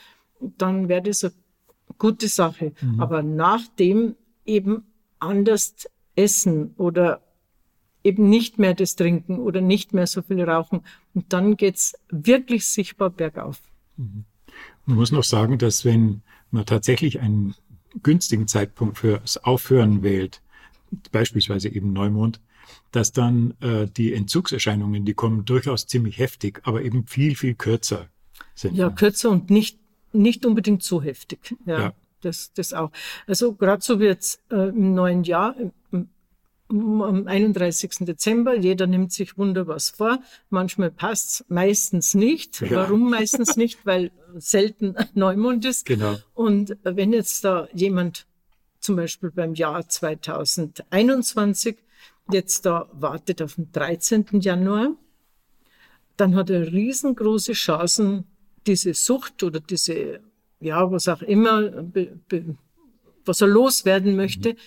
dann 0.40 0.88
wäre 0.88 1.02
das 1.02 1.24
eine 1.24 1.32
gute 1.98 2.28
Sache. 2.28 2.72
Mhm. 2.80 3.00
Aber 3.00 3.22
nachdem 3.22 4.14
eben 4.46 4.84
anders 5.18 5.88
essen 6.14 6.74
oder 6.76 7.20
eben 8.04 8.28
nicht 8.28 8.58
mehr 8.58 8.74
das 8.74 8.96
Trinken 8.96 9.38
oder 9.38 9.60
nicht 9.60 9.92
mehr 9.92 10.06
so 10.06 10.22
viel 10.22 10.42
rauchen. 10.42 10.82
Und 11.14 11.32
dann 11.32 11.56
geht's 11.56 11.94
wirklich 12.08 12.66
sichtbar 12.66 13.10
bergauf. 13.10 13.60
Mhm. 13.96 14.24
Man 14.86 14.96
muss 14.96 15.12
noch 15.12 15.24
sagen, 15.24 15.58
dass 15.58 15.84
wenn 15.84 16.22
man 16.50 16.66
tatsächlich 16.66 17.20
einen 17.20 17.54
günstigen 18.02 18.46
Zeitpunkt 18.48 18.98
fürs 18.98 19.38
Aufhören 19.38 20.02
wählt, 20.02 20.40
beispielsweise 21.12 21.68
eben 21.68 21.92
Neumond, 21.92 22.40
dass 22.92 23.12
dann 23.12 23.54
äh, 23.60 23.86
die 23.86 24.14
Entzugserscheinungen, 24.14 25.04
die 25.04 25.14
kommen 25.14 25.44
durchaus 25.44 25.86
ziemlich 25.86 26.18
heftig, 26.18 26.60
aber 26.64 26.82
eben 26.82 27.06
viel, 27.06 27.34
viel 27.34 27.54
kürzer 27.54 28.08
sind. 28.54 28.76
Ja, 28.76 28.90
kürzer 28.90 29.30
und 29.30 29.50
nicht, 29.50 29.78
nicht 30.12 30.44
unbedingt 30.44 30.82
so 30.82 31.02
heftig. 31.02 31.54
Ja, 31.66 31.80
ja. 31.80 31.92
Das, 32.22 32.52
das 32.52 32.74
auch. 32.74 32.90
Also 33.26 33.54
gerade 33.54 33.82
so 33.82 33.98
wie 33.98 34.04
jetzt 34.04 34.42
äh, 34.50 34.68
im 34.68 34.94
neuen 34.94 35.24
Jahr, 35.24 35.54
am 36.70 37.26
31. 37.26 38.06
Dezember. 38.06 38.56
Jeder 38.56 38.86
nimmt 38.86 39.12
sich 39.12 39.36
wunderbar 39.36 39.76
was 39.76 39.90
vor. 39.90 40.20
Manchmal 40.48 40.90
passt's, 40.90 41.44
meistens 41.48 42.14
nicht. 42.14 42.60
Ja. 42.60 42.70
Warum 42.72 43.10
meistens 43.10 43.56
nicht? 43.56 43.84
Weil 43.84 44.10
selten 44.36 44.94
Neumond 45.14 45.64
ist. 45.64 45.86
Genau. 45.86 46.16
Und 46.34 46.76
wenn 46.82 47.12
jetzt 47.12 47.44
da 47.44 47.68
jemand 47.74 48.26
zum 48.78 48.96
Beispiel 48.96 49.30
beim 49.30 49.54
Jahr 49.54 49.88
2021 49.88 51.76
jetzt 52.32 52.64
da 52.64 52.88
wartet 52.92 53.42
auf 53.42 53.56
den 53.56 53.70
13. 53.72 54.26
Januar, 54.40 54.94
dann 56.16 56.36
hat 56.36 56.50
er 56.50 56.72
riesengroße 56.72 57.52
Chancen, 57.52 58.24
diese 58.66 58.94
Sucht 58.94 59.42
oder 59.42 59.60
diese, 59.60 60.20
ja, 60.60 60.90
was 60.90 61.08
auch 61.08 61.22
immer, 61.22 61.84
was 63.24 63.40
er 63.40 63.48
loswerden 63.48 64.16
möchte, 64.16 64.50
mhm 64.50 64.58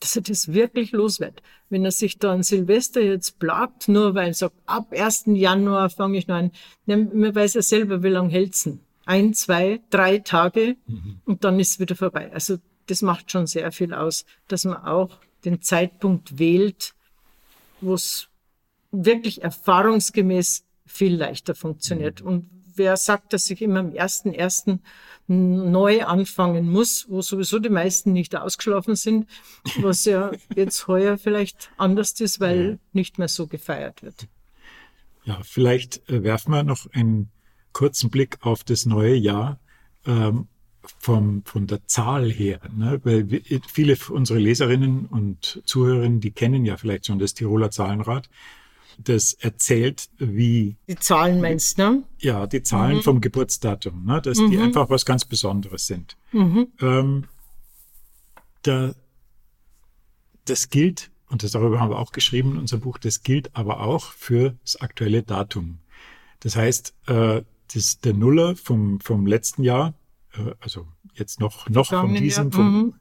dass 0.00 0.16
er 0.16 0.22
das 0.22 0.52
wirklich 0.52 0.92
los 0.92 1.20
wird. 1.20 1.42
Wenn 1.68 1.84
er 1.84 1.90
sich 1.90 2.18
da 2.18 2.32
an 2.32 2.42
Silvester 2.42 3.02
jetzt 3.02 3.38
plagt, 3.38 3.88
nur 3.88 4.14
weil 4.14 4.28
er 4.28 4.34
sagt, 4.34 4.56
ab 4.66 4.92
1. 4.92 5.24
Januar 5.26 5.90
fange 5.90 6.18
ich 6.18 6.26
noch 6.26 6.36
an, 6.36 6.50
man 6.86 7.34
weiß 7.34 7.54
ja 7.54 7.62
selber, 7.62 8.02
wie 8.02 8.08
lange 8.08 8.30
hält's 8.30 8.64
denn? 8.64 8.80
Ein, 9.04 9.34
zwei, 9.34 9.80
drei 9.90 10.18
Tage 10.18 10.76
mhm. 10.86 11.20
und 11.24 11.44
dann 11.44 11.60
ist 11.60 11.72
es 11.72 11.80
wieder 11.80 11.96
vorbei. 11.96 12.32
Also 12.32 12.58
das 12.86 13.02
macht 13.02 13.30
schon 13.30 13.46
sehr 13.46 13.70
viel 13.72 13.92
aus, 13.92 14.24
dass 14.48 14.64
man 14.64 14.78
auch 14.84 15.18
den 15.44 15.62
Zeitpunkt 15.62 16.38
wählt, 16.38 16.94
wo 17.80 17.94
es 17.94 18.28
wirklich 18.90 19.42
erfahrungsgemäß 19.42 20.64
viel 20.86 21.16
leichter 21.16 21.54
funktioniert. 21.54 22.22
Mhm. 22.22 22.26
Und 22.26 22.50
wer 22.80 22.96
sagt, 22.96 23.34
dass 23.34 23.50
ich 23.50 23.60
immer 23.60 23.80
am 23.80 23.94
ersten 23.94 24.32
ersten 24.32 24.80
neu 25.28 26.02
anfangen 26.04 26.66
muss, 26.68 27.06
wo 27.10 27.20
sowieso 27.20 27.58
die 27.58 27.68
meisten 27.68 28.12
nicht 28.12 28.34
ausgeschlafen 28.34 28.96
sind, 28.96 29.28
was 29.80 30.06
ja 30.06 30.32
jetzt 30.56 30.88
heuer 30.88 31.18
vielleicht 31.18 31.70
anders 31.76 32.18
ist, 32.20 32.40
weil 32.40 32.80
nicht 32.94 33.18
mehr 33.18 33.28
so 33.28 33.46
gefeiert 33.46 34.02
wird. 34.02 34.26
Ja, 35.24 35.38
vielleicht 35.42 36.08
äh, 36.08 36.22
werfen 36.24 36.52
wir 36.52 36.62
noch 36.62 36.90
einen 36.92 37.30
kurzen 37.72 38.08
Blick 38.08 38.38
auf 38.40 38.64
das 38.64 38.86
neue 38.86 39.14
Jahr 39.14 39.60
ähm, 40.06 40.48
vom, 40.98 41.44
von 41.44 41.66
der 41.66 41.86
Zahl 41.86 42.32
her, 42.32 42.60
ne? 42.74 42.98
weil 43.04 43.30
wir, 43.30 43.42
viele 43.68 43.96
unserer 44.08 44.38
Leserinnen 44.38 45.04
und 45.04 45.62
Zuhörerinnen, 45.66 46.20
die 46.20 46.30
kennen 46.32 46.64
ja 46.64 46.78
vielleicht 46.78 47.06
schon 47.06 47.18
das 47.18 47.34
Tiroler 47.34 47.70
Zahlenrad 47.70 48.30
das 48.98 49.32
erzählt, 49.34 50.08
wie. 50.18 50.76
Die 50.88 50.96
Zahlen 50.96 51.40
meinst 51.40 51.78
du, 51.78 51.82
ne? 51.82 52.02
Ja, 52.18 52.46
die 52.46 52.62
Zahlen 52.62 52.98
mhm. 52.98 53.02
vom 53.02 53.20
Geburtsdatum, 53.20 54.04
ne? 54.04 54.20
dass 54.20 54.38
mhm. 54.38 54.50
die 54.50 54.58
einfach 54.58 54.90
was 54.90 55.04
ganz 55.04 55.24
Besonderes 55.24 55.86
sind. 55.86 56.16
Mhm. 56.32 56.68
Ähm, 56.80 57.24
da, 58.62 58.94
das 60.44 60.68
gilt, 60.68 61.10
und 61.28 61.42
das 61.42 61.52
darüber 61.52 61.80
haben 61.80 61.90
wir 61.90 61.98
auch 61.98 62.12
geschrieben 62.12 62.52
in 62.52 62.58
unserem 62.58 62.80
Buch, 62.80 62.98
das 62.98 63.22
gilt 63.22 63.54
aber 63.56 63.80
auch 63.80 64.12
für 64.12 64.54
das 64.62 64.80
aktuelle 64.80 65.22
Datum. 65.22 65.78
Das 66.40 66.56
heißt, 66.56 66.94
äh, 67.06 67.42
das, 67.74 68.00
der 68.00 68.14
Nuller 68.14 68.56
vom, 68.56 69.00
vom 69.00 69.26
letzten 69.26 69.62
Jahr, 69.62 69.94
äh, 70.32 70.52
also 70.60 70.86
jetzt 71.14 71.40
noch, 71.40 71.68
noch 71.68 71.88
von 71.88 72.14
diesem, 72.14 72.50
vom, 72.52 72.72
mhm. 72.72 72.94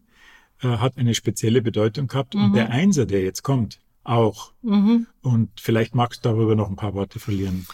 äh, 0.62 0.78
hat 0.78 0.98
eine 0.98 1.16
spezielle 1.16 1.62
Bedeutung 1.62 2.08
gehabt. 2.08 2.36
Und 2.36 2.54
der 2.54 2.66
mhm. 2.66 2.72
Einser, 2.72 3.06
der 3.06 3.24
jetzt 3.24 3.44
kommt, 3.44 3.80
auch. 4.04 4.54
Mhm. 4.62 5.08
Und 5.22 5.50
vielleicht 5.60 5.96
magst 5.96 6.26
du 6.26 6.30
darüber 6.30 6.56
noch 6.56 6.70
ein 6.70 6.76
paar 6.76 6.94
Worte 6.94 7.20
verlieren. 7.20 7.68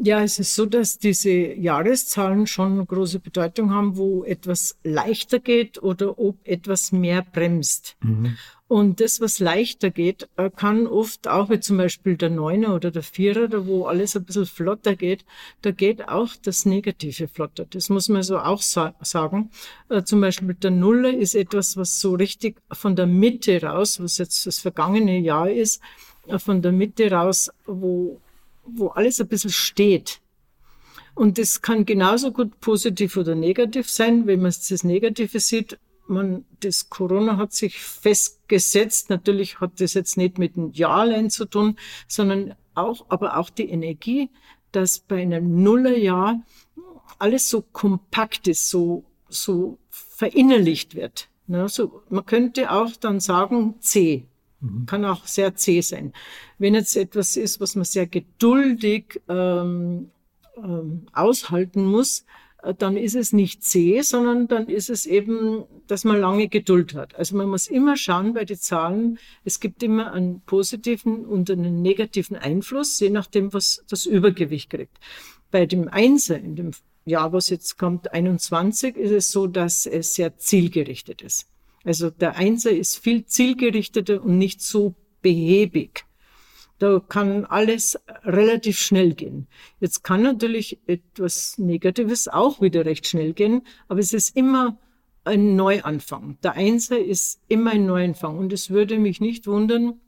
Ja, 0.00 0.22
es 0.22 0.38
ist 0.38 0.54
so, 0.54 0.64
dass 0.64 0.98
diese 0.98 1.30
Jahreszahlen 1.30 2.46
schon 2.46 2.86
große 2.86 3.18
Bedeutung 3.18 3.72
haben, 3.72 3.96
wo 3.96 4.24
etwas 4.24 4.78
leichter 4.82 5.38
geht 5.38 5.82
oder 5.82 6.18
ob 6.18 6.38
etwas 6.44 6.92
mehr 6.92 7.22
bremst. 7.22 7.96
Mhm. 8.00 8.36
Und 8.72 9.02
das, 9.02 9.20
was 9.20 9.38
leichter 9.38 9.90
geht, 9.90 10.30
äh, 10.38 10.48
kann 10.48 10.86
oft 10.86 11.28
auch, 11.28 11.50
wie 11.50 11.60
zum 11.60 11.76
Beispiel 11.76 12.16
der 12.16 12.30
Neuner 12.30 12.74
oder 12.74 12.90
der 12.90 13.02
Vierer, 13.02 13.46
da 13.46 13.66
wo 13.66 13.84
alles 13.84 14.16
ein 14.16 14.24
bisschen 14.24 14.46
flotter 14.46 14.96
geht, 14.96 15.26
da 15.60 15.72
geht 15.72 16.08
auch 16.08 16.30
das 16.42 16.64
Negative 16.64 17.28
flotter. 17.28 17.66
Das 17.68 17.90
muss 17.90 18.08
man 18.08 18.22
so 18.22 18.38
auch 18.38 18.62
sa 18.62 18.94
sagen. 19.02 19.50
Äh, 19.90 20.04
zum 20.04 20.22
Beispiel 20.22 20.54
der 20.54 20.70
Nuller 20.70 21.12
ist 21.12 21.34
etwas, 21.34 21.76
was 21.76 22.00
so 22.00 22.14
richtig 22.14 22.62
von 22.72 22.96
der 22.96 23.06
Mitte 23.06 23.60
raus, 23.62 24.02
was 24.02 24.16
jetzt 24.16 24.46
das 24.46 24.60
vergangene 24.60 25.18
Jahr 25.18 25.50
ist, 25.50 25.82
äh, 26.26 26.38
von 26.38 26.62
der 26.62 26.72
Mitte 26.72 27.10
raus, 27.10 27.50
wo, 27.66 28.22
wo 28.64 28.86
alles 28.86 29.20
ein 29.20 29.28
bisschen 29.28 29.50
steht. 29.50 30.22
Und 31.14 31.36
das 31.36 31.60
kann 31.60 31.84
genauso 31.84 32.32
gut 32.32 32.58
positiv 32.60 33.18
oder 33.18 33.34
negativ 33.34 33.90
sein. 33.90 34.26
Wenn 34.26 34.40
man 34.40 34.54
das 34.66 34.82
Negative 34.82 35.40
sieht, 35.40 35.76
man, 36.12 36.44
das 36.60 36.88
Corona 36.88 37.36
hat 37.36 37.52
sich 37.52 37.78
festgesetzt. 37.80 39.10
Natürlich 39.10 39.60
hat 39.60 39.80
das 39.80 39.94
jetzt 39.94 40.16
nicht 40.16 40.38
mit 40.38 40.56
dem 40.56 40.72
Jahrlein 40.72 41.30
zu 41.30 41.44
tun, 41.44 41.76
sondern 42.08 42.54
auch, 42.74 43.06
aber 43.08 43.36
auch 43.38 43.50
die 43.50 43.68
Energie, 43.68 44.30
dass 44.70 45.00
bei 45.00 45.22
einem 45.22 45.62
Nullerjahr 45.62 46.42
alles 47.18 47.48
so 47.48 47.62
kompakt 47.62 48.48
ist, 48.48 48.68
so, 48.68 49.04
so 49.28 49.78
verinnerlicht 49.90 50.94
wird. 50.94 51.28
Ne? 51.46 51.68
So, 51.68 52.02
man 52.08 52.26
könnte 52.26 52.70
auch 52.70 52.92
dann 52.96 53.20
sagen 53.20 53.74
C. 53.80 54.26
Mhm. 54.60 54.86
Kann 54.86 55.04
auch 55.04 55.26
sehr 55.26 55.54
zäh 55.54 55.80
sein. 55.80 56.12
Wenn 56.58 56.74
jetzt 56.74 56.96
etwas 56.96 57.36
ist, 57.36 57.60
was 57.60 57.74
man 57.74 57.84
sehr 57.84 58.06
geduldig 58.06 59.20
ähm, 59.28 60.10
ähm, 60.56 61.06
aushalten 61.12 61.84
muss, 61.84 62.24
dann 62.78 62.96
ist 62.96 63.16
es 63.16 63.32
nicht 63.32 63.64
zäh, 63.64 64.02
sondern 64.02 64.46
dann 64.46 64.68
ist 64.68 64.88
es 64.88 65.04
eben, 65.06 65.64
dass 65.88 66.04
man 66.04 66.20
lange 66.20 66.48
Geduld 66.48 66.94
hat. 66.94 67.14
Also 67.16 67.36
man 67.36 67.48
muss 67.48 67.66
immer 67.66 67.96
schauen 67.96 68.34
bei 68.34 68.44
den 68.44 68.58
Zahlen, 68.58 69.18
es 69.44 69.58
gibt 69.58 69.82
immer 69.82 70.12
einen 70.12 70.42
positiven 70.42 71.24
und 71.24 71.50
einen 71.50 71.82
negativen 71.82 72.36
Einfluss, 72.36 73.00
je 73.00 73.10
nachdem, 73.10 73.52
was 73.52 73.84
das 73.88 74.06
Übergewicht 74.06 74.70
kriegt. 74.70 74.96
Bei 75.50 75.66
dem 75.66 75.88
Einser, 75.88 76.38
in 76.38 76.54
dem 76.54 76.70
Jahr, 77.04 77.32
was 77.32 77.50
jetzt 77.50 77.78
kommt, 77.78 78.12
21, 78.12 78.96
ist 78.96 79.10
es 79.10 79.32
so, 79.32 79.48
dass 79.48 79.86
es 79.86 80.14
sehr 80.14 80.38
zielgerichtet 80.38 81.20
ist. 81.20 81.48
Also 81.84 82.10
der 82.10 82.36
Einser 82.36 82.70
ist 82.70 82.98
viel 82.98 83.26
zielgerichteter 83.26 84.22
und 84.22 84.38
nicht 84.38 84.60
so 84.62 84.94
behäbig. 85.20 86.04
Da 86.82 86.98
kann 86.98 87.44
alles 87.44 87.96
relativ 88.24 88.76
schnell 88.76 89.14
gehen. 89.14 89.46
Jetzt 89.78 90.02
kann 90.02 90.24
natürlich 90.24 90.80
etwas 90.88 91.56
Negatives 91.56 92.26
auch 92.26 92.60
wieder 92.60 92.84
recht 92.84 93.06
schnell 93.06 93.34
gehen, 93.34 93.62
aber 93.86 94.00
es 94.00 94.12
ist 94.12 94.36
immer 94.36 94.76
ein 95.22 95.54
Neuanfang. 95.54 96.38
Der 96.42 96.54
Einser 96.54 96.98
ist 96.98 97.40
immer 97.46 97.70
ein 97.70 97.86
Neuanfang. 97.86 98.36
Und 98.36 98.52
es 98.52 98.70
würde 98.70 98.98
mich 98.98 99.20
nicht 99.20 99.46
wundern, 99.46 100.00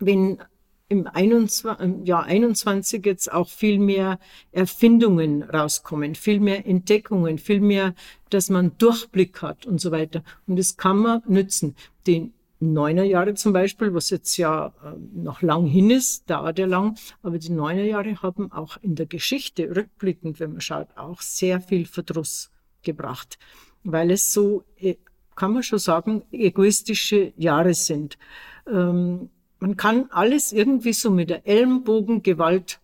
wenn 0.00 0.42
im, 0.88 1.06
21, 1.06 1.70
im 1.78 2.04
Jahr 2.04 2.24
21 2.24 3.06
jetzt 3.06 3.32
auch 3.32 3.48
viel 3.48 3.78
mehr 3.78 4.18
Erfindungen 4.50 5.44
rauskommen, 5.44 6.16
viel 6.16 6.40
mehr 6.40 6.66
Entdeckungen, 6.66 7.38
viel 7.38 7.60
mehr, 7.60 7.94
dass 8.28 8.50
man 8.50 8.76
Durchblick 8.76 9.40
hat 9.40 9.66
und 9.66 9.80
so 9.80 9.92
weiter. 9.92 10.24
Und 10.48 10.58
das 10.58 10.76
kann 10.76 10.96
man 10.96 11.22
nützen. 11.28 11.76
Den 12.08 12.32
Neunerjahre 12.60 13.34
zum 13.34 13.54
Beispiel, 13.54 13.94
was 13.94 14.10
jetzt 14.10 14.36
ja 14.36 14.74
ähm, 14.84 15.10
noch 15.14 15.40
lang 15.40 15.66
hin 15.66 15.90
ist, 15.90 16.28
dauert 16.28 16.58
ja 16.58 16.66
lang, 16.66 16.96
aber 17.22 17.38
die 17.38 17.50
Neunerjahre 17.50 18.22
haben 18.22 18.52
auch 18.52 18.76
in 18.82 18.94
der 18.94 19.06
Geschichte, 19.06 19.74
rückblickend, 19.74 20.40
wenn 20.40 20.52
man 20.52 20.60
schaut, 20.60 20.88
auch 20.96 21.22
sehr 21.22 21.60
viel 21.60 21.86
Verdruss 21.86 22.50
gebracht, 22.82 23.38
weil 23.82 24.10
es 24.10 24.32
so, 24.32 24.64
äh, 24.78 24.96
kann 25.36 25.54
man 25.54 25.62
schon 25.62 25.78
sagen, 25.78 26.22
egoistische 26.30 27.32
Jahre 27.36 27.72
sind. 27.72 28.18
Ähm, 28.66 29.30
man 29.58 29.76
kann 29.76 30.06
alles 30.10 30.52
irgendwie 30.52 30.92
so 30.92 31.10
mit 31.10 31.30
der 31.30 31.46
Ellenbogengewalt 31.46 32.78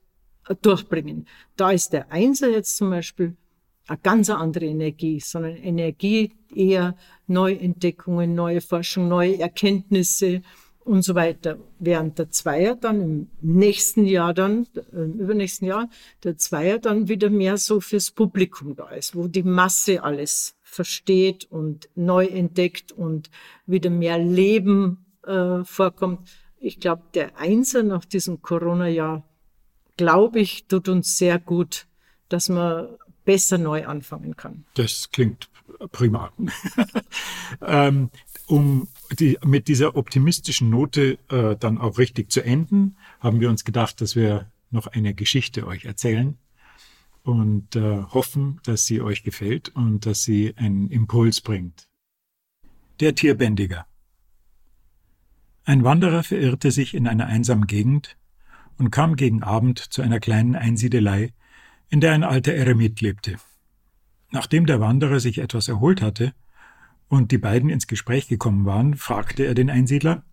äh, 0.49 0.55
durchbringen. 0.61 1.27
Da 1.57 1.71
ist 1.71 1.93
der 1.93 2.11
Einser 2.11 2.49
jetzt 2.49 2.79
zum 2.79 2.91
Beispiel 2.91 3.37
eine 3.87 3.99
ganz 4.03 4.31
andere 4.31 4.67
Energie, 4.67 5.21
sondern 5.21 5.57
Energie 5.57 6.33
eher 6.55 6.97
Neuentdeckungen, 7.27 8.35
neue 8.35 8.61
Forschung, 8.61 9.09
neue 9.09 9.39
Erkenntnisse 9.39 10.43
und 10.87 11.03
so 11.03 11.15
weiter. 11.15 11.59
Während 11.79 12.19
der 12.19 12.31
Zweier 12.31 12.77
dann 12.77 13.01
im 13.01 13.31
nächsten 13.41 14.07
Jahr 14.07 14.33
dann, 14.33 14.67
im 14.93 15.15
übernächsten 15.15 15.67
Jahr, 15.67 15.89
der 16.23 16.37
Zweier 16.37 16.79
dann 16.79 17.09
wieder 17.09 17.29
mehr 17.29 17.59
so 17.59 17.81
fürs 17.81 18.11
Publikum 18.11 18.77
da 18.77 18.89
ist, 18.91 19.15
wo 19.15 19.27
die 19.27 19.43
Masse 19.43 20.03
alles 20.03 20.57
versteht 20.63 21.45
und 21.51 21.89
neu 21.95 22.27
entdeckt 22.27 22.93
und 22.93 23.31
wieder 23.67 23.91
mehr 23.91 24.19
Leben 24.19 25.07
äh, 25.25 25.65
vorkommt. 25.65 26.29
Ich 26.59 26.81
glaube, 26.81 27.03
der 27.15 27.39
Einser 27.39 27.83
nach 27.83 28.05
diesem 28.05 28.43
Corona-Jahr, 28.43 29.29
glaube 29.97 30.41
ich, 30.41 30.67
tut 30.67 30.89
uns 30.89 31.19
sehr 31.19 31.39
gut, 31.39 31.87
dass 32.29 32.49
man 32.49 32.89
besser 33.27 33.59
neu 33.59 33.87
anfangen 33.87 34.37
kann. 34.37 34.65
Das 34.75 35.11
klingt 35.11 35.51
prima. 35.93 36.33
ähm, 37.61 38.09
um 38.47 38.89
die, 39.19 39.39
mit 39.45 39.69
dieser 39.69 39.97
optimistischen 39.97 40.71
Note 40.71 41.19
äh, 41.29 41.57
dann 41.57 41.77
auch 41.79 41.99
richtig 41.99 42.31
zu 42.31 42.43
enden, 42.43 42.97
haben 43.21 43.41
wir 43.41 43.51
uns 43.51 43.65
gedacht, 43.65 44.01
dass 44.01 44.17
wir 44.17 44.51
noch 44.71 44.87
eine 44.87 45.13
Geschichte 45.13 45.67
euch 45.67 45.85
erzählen 45.85 46.39
und 47.23 47.77
äh, 47.77 48.03
hoffen, 48.05 48.61
dass 48.65 48.87
sie 48.87 49.01
euch 49.03 49.23
gefällt 49.23 49.71
und 49.71 50.07
dass 50.07 50.23
sie 50.23 50.55
einen 50.57 50.89
Impuls 50.91 51.41
bringt. 51.41 51.89
Der 53.01 53.15
Tierbändiger. 53.15 53.87
Ein 55.65 55.83
Wanderer 55.83 56.23
verirrte 56.23 56.71
sich 56.71 56.95
in 56.95 57.09
einer 57.09 57.27
einsamen 57.27 57.67
Gegend 57.67 58.17
und 58.79 58.91
kam 58.91 59.17
gegen 59.17 59.43
Abend 59.43 59.81
zu 59.81 60.03
einer 60.03 60.21
kleinen 60.21 60.55
Einsiedelei, 60.55 61.33
in 61.89 62.01
der 62.01 62.13
ein 62.13 62.25
alter 62.25 62.53
Eremit 62.53 63.01
lebte. 63.01 63.37
Nachdem 64.31 64.67
der 64.67 64.81
Wanderer 64.81 65.21
sich 65.21 65.39
etwas 65.39 65.69
erholt 65.69 66.03
hatte 66.03 66.35
und 67.09 67.31
die 67.31 67.39
beiden 67.39 67.71
ins 67.71 67.87
Gespräch 67.87 68.29
gekommen 68.29 68.65
waren, 68.65 68.97
fragte 68.97 69.45
er 69.45 69.55
den 69.55 69.71
Einsiedler, 69.71 70.25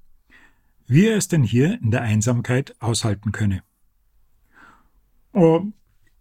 wie 0.87 1.07
er 1.07 1.17
es 1.17 1.27
denn 1.27 1.43
hier 1.43 1.79
in 1.81 1.91
der 1.91 2.01
Einsamkeit 2.01 2.75
aushalten 2.81 3.31
könne. 3.31 3.63
Oh, 5.31 5.65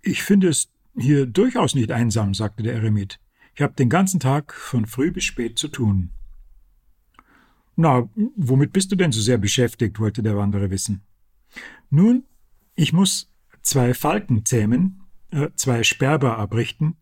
ich 0.03 0.23
finde 0.23 0.49
es 0.49 0.71
hier 0.97 1.27
durchaus 1.27 1.75
nicht 1.75 1.91
einsam, 1.91 2.35
sagte 2.35 2.63
der 2.63 2.75
Eremit. 2.75 3.19
Ich 3.55 3.63
habe 3.63 3.75
den 3.75 3.89
ganzen 3.89 4.21
Tag 4.21 4.55
von 4.55 4.87
früh 4.87 5.11
bis 5.11 5.25
spät 5.25 5.59
zu 5.59 5.69
tun. 5.69 6.11
Na, 7.77 8.09
womit 8.37 8.73
bist 8.73 8.93
du 8.93 8.97
denn 8.97 9.13
so 9.13 9.21
sehr 9.21 9.39
beschäftigt? 9.39 9.99
wollte 9.99 10.23
der 10.23 10.37
Wanderer 10.37 10.71
wissen. 10.71 11.03
Nun, 11.91 12.25
ich 12.75 12.93
muss 12.93 13.33
zwei 13.63 13.95
Falken 13.95 14.45
zähmen, 14.45 15.02
äh, 15.33 15.51
zwei 15.57 15.83
Sperber 15.83 16.39
abrichten, 16.39 16.97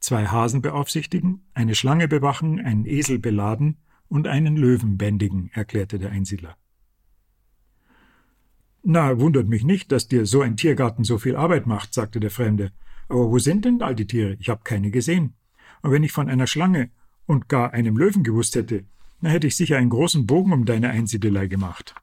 zwei 0.00 0.26
Hasen 0.26 0.62
beaufsichtigen, 0.62 1.44
eine 1.52 1.74
Schlange 1.74 2.08
bewachen, 2.08 2.60
einen 2.60 2.86
Esel 2.86 3.18
beladen 3.18 3.78
und 4.08 4.26
einen 4.26 4.56
Löwen 4.56 4.98
bändigen, 4.98 5.50
erklärte 5.52 5.98
der 5.98 6.10
Einsiedler. 6.10 6.56
Na, 8.84 9.18
wundert 9.20 9.48
mich 9.48 9.62
nicht, 9.62 9.92
dass 9.92 10.08
dir 10.08 10.26
so 10.26 10.42
ein 10.42 10.56
Tiergarten 10.56 11.04
so 11.04 11.18
viel 11.18 11.36
Arbeit 11.36 11.66
macht, 11.66 11.94
sagte 11.94 12.18
der 12.18 12.30
Fremde. 12.30 12.72
Aber 13.08 13.30
wo 13.30 13.38
sind 13.38 13.64
denn 13.64 13.82
all 13.82 13.94
die 13.94 14.06
Tiere? 14.06 14.36
Ich 14.40 14.48
habe 14.48 14.62
keine 14.64 14.90
gesehen. 14.90 15.34
Und 15.82 15.92
wenn 15.92 16.02
ich 16.02 16.12
von 16.12 16.28
einer 16.28 16.46
Schlange 16.46 16.90
und 17.26 17.48
gar 17.48 17.72
einem 17.72 17.96
Löwen 17.96 18.24
gewusst 18.24 18.56
hätte, 18.56 18.84
dann 19.20 19.30
hätte 19.30 19.46
ich 19.46 19.56
sicher 19.56 19.76
einen 19.76 19.90
großen 19.90 20.26
Bogen 20.26 20.52
um 20.52 20.64
deine 20.64 20.90
Einsiedelei 20.90 21.46
gemacht. 21.46 21.94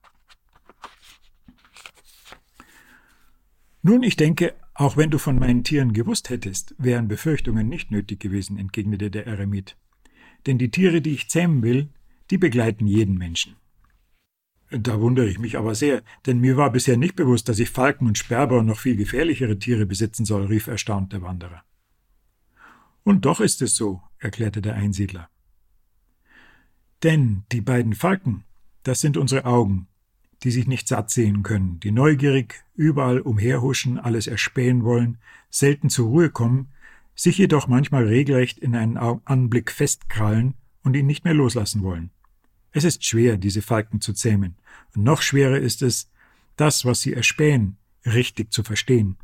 Nun, 3.82 4.04
ich 4.04 4.16
denke, 4.16 4.54
auch 4.80 4.96
wenn 4.96 5.12
du 5.12 5.18
von 5.18 5.38
meinen 5.38 5.66
Tieren 5.66 5.92
gewusst 5.92 6.30
hättest, 6.30 6.74
wären 6.78 7.10
Befürchtungen 7.10 7.68
nicht 7.68 7.92
nötig 7.92 8.22
gewesen, 8.22 8.58
entgegnete 8.58 9.12
der 9.12 9.28
Eremit. 9.28 9.76
Denn 10.48 10.58
die 10.58 10.72
Tiere, 10.72 11.02
die 11.02 11.12
ich 11.12 11.30
zähmen 11.30 11.62
will, 11.64 11.90
die 12.32 12.38
begleiten 12.38 12.88
jeden 12.88 13.18
Menschen. 13.18 13.58
Da 14.72 15.02
wundere 15.02 15.28
ich 15.28 15.38
mich 15.38 15.58
aber 15.58 15.76
sehr, 15.76 16.02
denn 16.26 16.40
mir 16.40 16.56
war 16.56 16.72
bisher 16.72 16.96
nicht 16.96 17.18
bewusst, 17.18 17.50
dass 17.50 17.60
ich 17.60 17.72
Falken 17.72 18.08
und 18.08 18.18
Sperber 18.18 18.60
und 18.60 18.68
noch 18.68 18.80
viel 18.80 18.96
gefährlichere 18.96 19.60
Tiere 19.60 19.86
besitzen 19.86 20.24
soll, 20.24 20.46
rief 20.46 20.68
erstaunt 20.68 21.12
der 21.12 21.24
Wanderer. 21.24 21.62
Und 23.04 23.26
doch 23.26 23.42
ist 23.42 23.62
es 23.62 23.76
so, 23.76 24.02
erklärte 24.18 24.62
der 24.62 24.76
Einsiedler. 24.76 25.30
Denn 27.04 27.44
die 27.52 27.62
beiden 27.62 27.96
Falken, 27.96 28.46
das 28.84 29.02
sind 29.02 29.18
unsere 29.18 29.44
Augen, 29.44 29.89
die 30.44 30.52
sich 30.52 30.68
nicht 30.68 30.88
satt 30.88 31.10
sehen 31.10 31.44
können, 31.44 31.80
die 31.80 31.92
neugierig 31.92 32.64
überall 32.76 33.20
umherhuschen, 33.20 34.00
alles 34.00 34.28
erspähen 34.28 34.84
wollen, 34.84 35.18
selten 35.50 35.90
zur 35.90 36.08
Ruhe 36.08 36.30
kommen, 36.30 36.70
sich 37.16 37.38
jedoch 37.38 37.68
manchmal 37.68 38.08
regelrecht 38.08 38.58
in 38.58 38.76
einen 38.76 38.98
Anblick 38.98 39.72
festkrallen 39.72 40.54
und 40.84 40.96
ihn 40.96 41.06
nicht 41.06 41.26
mehr 41.26 41.34
loslassen 41.34 41.84
wollen. 41.84 42.12
Es 42.72 42.84
ist 42.84 43.04
schwer, 43.04 43.38
diese 43.38 43.62
Falken 43.62 44.00
zu 44.00 44.14
zähmen, 44.14 44.56
und 44.96 45.04
noch 45.04 45.22
schwerer 45.22 45.58
ist 45.58 45.82
es, 45.82 46.10
das, 46.56 46.86
was 46.86 47.02
sie 47.02 47.14
erspähen, 47.14 47.78
richtig 48.06 48.54
zu 48.54 48.64
verstehen. 48.64 49.18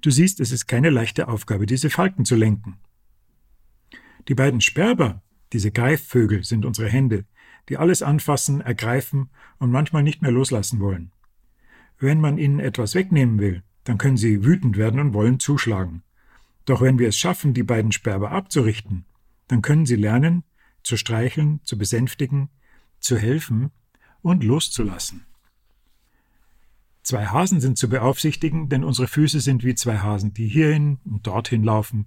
Du 0.00 0.10
siehst, 0.10 0.40
es 0.40 0.52
ist 0.52 0.66
keine 0.66 0.90
leichte 0.90 1.28
Aufgabe, 1.28 1.66
diese 1.66 1.90
Falken 1.90 2.24
zu 2.24 2.36
lenken. 2.36 2.78
Die 4.28 4.34
beiden 4.34 4.60
Sperber, 4.60 5.22
diese 5.52 5.70
Greifvögel 5.70 6.44
sind 6.44 6.64
unsere 6.64 6.88
Hände, 6.88 7.24
die 7.72 7.78
alles 7.78 8.02
anfassen, 8.02 8.60
ergreifen 8.60 9.30
und 9.58 9.70
manchmal 9.70 10.02
nicht 10.02 10.20
mehr 10.20 10.30
loslassen 10.30 10.78
wollen. 10.78 11.10
Wenn 11.98 12.20
man 12.20 12.36
ihnen 12.36 12.60
etwas 12.60 12.94
wegnehmen 12.94 13.38
will, 13.38 13.62
dann 13.84 13.96
können 13.96 14.18
sie 14.18 14.44
wütend 14.44 14.76
werden 14.76 15.00
und 15.00 15.14
wollen 15.14 15.40
zuschlagen. 15.40 16.02
Doch 16.66 16.82
wenn 16.82 16.98
wir 16.98 17.08
es 17.08 17.16
schaffen, 17.16 17.54
die 17.54 17.62
beiden 17.62 17.90
Sperber 17.90 18.30
abzurichten, 18.30 19.06
dann 19.48 19.62
können 19.62 19.86
sie 19.86 19.96
lernen, 19.96 20.44
zu 20.82 20.98
streicheln, 20.98 21.60
zu 21.64 21.78
besänftigen, 21.78 22.50
zu 23.00 23.16
helfen 23.16 23.70
und 24.20 24.44
loszulassen. 24.44 25.24
Zwei 27.02 27.24
Hasen 27.24 27.62
sind 27.62 27.78
zu 27.78 27.88
beaufsichtigen, 27.88 28.68
denn 28.68 28.84
unsere 28.84 29.08
Füße 29.08 29.40
sind 29.40 29.64
wie 29.64 29.74
zwei 29.74 29.96
Hasen, 29.96 30.34
die 30.34 30.46
hierhin 30.46 30.98
und 31.06 31.26
dorthin 31.26 31.64
laufen, 31.64 32.06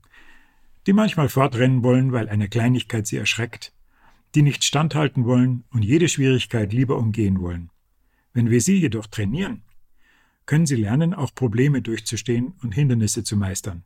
die 0.86 0.94
manchmal 0.94 1.28
fortrennen 1.28 1.82
wollen, 1.82 2.12
weil 2.12 2.30
eine 2.30 2.50
Kleinigkeit 2.50 3.08
sie 3.08 3.18
erschreckt, 3.18 3.74
die 4.36 4.42
nicht 4.42 4.64
standhalten 4.64 5.26
wollen 5.26 5.64
und 5.72 5.84
jede 5.84 6.10
Schwierigkeit 6.10 6.74
lieber 6.74 6.98
umgehen 6.98 7.40
wollen. 7.42 7.72
Wenn 8.34 8.50
wir 8.50 8.62
sie 8.62 8.78
jedoch 8.78 9.08
trainieren, 9.08 9.64
können 10.46 10.66
sie 10.66 10.76
lernen, 10.76 11.14
auch 11.14 11.34
Probleme 11.34 11.82
durchzustehen 11.82 12.54
und 12.62 12.74
Hindernisse 12.74 13.24
zu 13.24 13.38
meistern. 13.38 13.84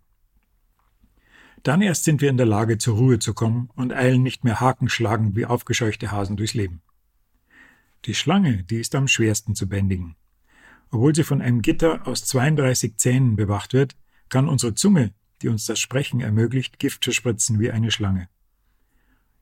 Dann 1.63 1.81
erst 1.81 2.03
sind 2.03 2.21
wir 2.21 2.29
in 2.29 2.37
der 2.37 2.45
Lage, 2.45 2.77
zur 2.77 2.97
Ruhe 2.97 3.19
zu 3.19 3.33
kommen 3.33 3.69
und 3.75 3.93
eilen 3.93 4.23
nicht 4.23 4.43
mehr 4.43 4.59
hakenschlagend 4.59 5.35
wie 5.35 5.45
aufgescheuchte 5.45 6.11
Hasen 6.11 6.35
durchs 6.35 6.53
Leben. 6.53 6.81
Die 8.05 8.15
Schlange, 8.15 8.63
die 8.63 8.79
ist 8.79 8.95
am 8.95 9.07
schwersten 9.07 9.55
zu 9.55 9.67
bändigen. 9.67 10.15
Obwohl 10.89 11.13
sie 11.13 11.23
von 11.23 11.41
einem 11.41 11.61
Gitter 11.61 12.07
aus 12.07 12.25
32 12.25 12.97
Zähnen 12.97 13.35
bewacht 13.35 13.73
wird, 13.73 13.95
kann 14.29 14.47
unsere 14.47 14.73
Zunge 14.73 15.13
die 15.41 15.47
uns 15.47 15.65
das 15.65 15.79
Sprechen 15.79 16.19
ermöglicht, 16.19 16.79
Gift 16.79 17.03
zu 17.03 17.11
spritzen 17.11 17.59
wie 17.59 17.71
eine 17.71 17.91
Schlange. 17.91 18.29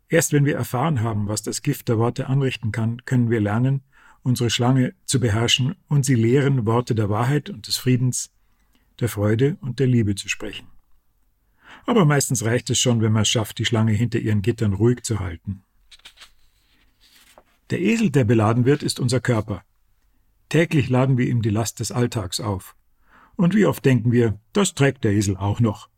Erst 0.09 0.31
wenn 0.31 0.45
wir 0.45 0.55
erfahren 0.55 1.01
haben, 1.01 1.27
was 1.27 1.43
das 1.43 1.61
Gift 1.61 1.89
der 1.89 1.97
Worte 1.97 2.27
anrichten 2.27 2.71
kann, 2.71 3.03
können 3.05 3.29
wir 3.29 3.41
lernen, 3.41 3.81
unsere 4.23 4.49
Schlange 4.49 4.93
zu 5.05 5.19
beherrschen 5.19 5.75
und 5.87 6.05
sie 6.05 6.15
lehren, 6.15 6.65
Worte 6.65 6.95
der 6.95 7.09
Wahrheit 7.09 7.49
und 7.49 7.67
des 7.67 7.77
Friedens, 7.77 8.31
der 8.99 9.09
Freude 9.09 9.57
und 9.61 9.79
der 9.79 9.87
Liebe 9.87 10.15
zu 10.15 10.29
sprechen. 10.29 10.67
Aber 11.85 12.05
meistens 12.05 12.43
reicht 12.43 12.69
es 12.69 12.79
schon, 12.79 13.01
wenn 13.01 13.11
man 13.11 13.21
es 13.23 13.29
schafft, 13.29 13.57
die 13.59 13.65
Schlange 13.65 13.93
hinter 13.93 14.19
ihren 14.19 14.41
Gittern 14.41 14.73
ruhig 14.73 15.03
zu 15.03 15.19
halten. 15.19 15.63
Der 17.69 17.81
Esel, 17.81 18.09
der 18.09 18.23
beladen 18.23 18.65
wird, 18.65 18.83
ist 18.83 18.99
unser 18.99 19.19
Körper. 19.19 19.63
Täglich 20.49 20.89
laden 20.89 21.17
wir 21.17 21.27
ihm 21.27 21.41
die 21.41 21.49
Last 21.49 21.81
des 21.81 21.91
Alltags 21.91 22.39
auf. 22.39 22.75
Und 23.35 23.53
wie 23.53 23.65
oft 23.65 23.83
denken 23.83 24.11
wir, 24.11 24.39
das 24.53 24.73
trägt 24.73 25.03
der 25.03 25.11
Esel 25.11 25.35
auch 25.35 25.59
noch. 25.59 25.89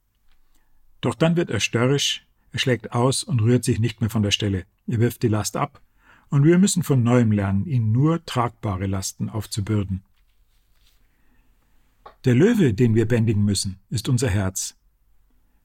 Doch 1.01 1.15
dann 1.15 1.35
wird 1.35 1.49
er 1.49 1.59
störrisch, 1.59 2.27
er 2.51 2.59
schlägt 2.59 2.93
aus 2.93 3.23
und 3.23 3.41
rührt 3.41 3.63
sich 3.63 3.79
nicht 3.79 4.01
mehr 4.01 4.09
von 4.09 4.23
der 4.23 4.31
Stelle. 4.31 4.65
Er 4.87 4.99
wirft 4.99 5.23
die 5.23 5.27
Last 5.27 5.55
ab, 5.55 5.81
und 6.29 6.43
wir 6.43 6.57
müssen 6.59 6.83
von 6.83 7.03
neuem 7.03 7.31
lernen, 7.31 7.65
ihn 7.65 7.91
nur 7.91 8.23
tragbare 8.25 8.85
Lasten 8.85 9.29
aufzubürden. 9.29 10.03
Der 12.25 12.35
Löwe, 12.35 12.73
den 12.73 12.95
wir 12.95 13.07
bändigen 13.07 13.43
müssen, 13.43 13.79
ist 13.89 14.09
unser 14.09 14.29
Herz. 14.29 14.75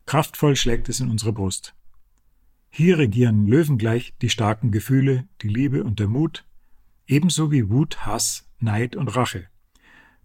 Kraftvoll 0.06 0.56
schlägt 0.56 0.88
es 0.88 1.00
in 1.00 1.10
unsere 1.10 1.32
Brust. 1.32 1.74
Hier 2.70 2.98
regieren 2.98 3.46
löwengleich 3.46 4.14
die 4.20 4.28
starken 4.28 4.70
Gefühle, 4.70 5.26
die 5.42 5.48
Liebe 5.48 5.84
und 5.84 6.00
der 6.00 6.08
Mut, 6.08 6.44
ebenso 7.06 7.50
wie 7.50 7.70
Wut, 7.70 8.06
Hass, 8.06 8.48
Neid 8.58 8.96
und 8.96 9.08
Rache. 9.08 9.48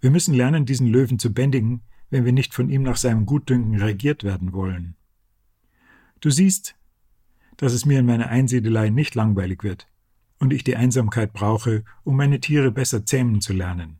Wir 0.02 0.12
müssen 0.12 0.34
lernen, 0.34 0.66
diesen 0.66 0.88
Löwen 0.88 1.20
zu 1.20 1.34
bändigen, 1.34 1.82
wenn 2.10 2.26
wir 2.26 2.32
nicht 2.32 2.54
von 2.54 2.70
ihm 2.70 2.84
nach 2.84 2.98
seinem 2.98 3.26
Gutdünken 3.26 3.82
regiert 3.82 4.24
werden 4.24 4.54
wollen. 4.54 4.96
Du 6.20 6.30
siehst, 6.30 6.76
dass 7.58 7.74
es 7.74 7.86
mir 7.86 8.00
in 8.00 8.06
meiner 8.06 8.28
Einsiedelei 8.28 8.90
nicht 8.90 9.16
langweilig 9.16 9.64
wird 9.64 9.88
und 10.40 10.54
ich 10.54 10.64
die 10.64 10.76
Einsamkeit 10.76 11.34
brauche, 11.34 11.84
um 12.04 12.16
meine 12.18 12.40
Tiere 12.40 12.72
besser 12.72 13.06
zähmen 13.06 13.42
zu 13.42 13.54
lernen. 13.54 14.00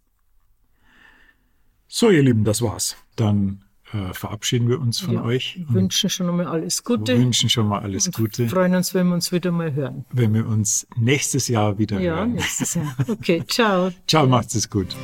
So, 1.88 2.10
ihr 2.10 2.24
Lieben, 2.24 2.44
das 2.44 2.62
war's. 2.62 2.96
Dann 3.16 3.64
äh, 3.92 4.14
verabschieden 4.14 4.70
wir 4.70 4.80
uns 4.80 5.00
von 5.00 5.16
Ja, 5.16 5.24
euch. 5.24 5.56
wir 5.68 5.74
wünschen 5.74 6.10
schon 6.10 6.30
einmal 6.30 6.46
alles 6.48 6.84
Gute. 6.84 7.14
Wir 7.18 7.20
wünschen 7.24 7.50
schon 7.50 7.68
mal 7.68 7.80
alles 7.80 8.06
und 8.08 8.16
Gute, 8.16 8.48
freuen 8.48 8.76
uns, 8.76 8.94
wenn 8.94 9.08
wir 9.08 9.16
uns 9.16 9.32
wieder 9.32 9.52
mal 9.52 9.74
hören. 9.74 10.06
wenn 10.12 10.34
wir 10.34 10.46
uns 10.48 10.86
nächstes 10.96 11.48
Jahr 11.48 11.78
wieder 11.80 12.00
Ja, 12.00 12.18
hören. 12.18 12.34
nächstes 12.34 12.76
Jahr. 12.76 12.96
Okay, 13.08 13.44
ciao. 13.48 13.92
Ciao, 14.08 14.28
macht's 14.28 14.56
es 14.56 14.70
gut. 14.70 14.96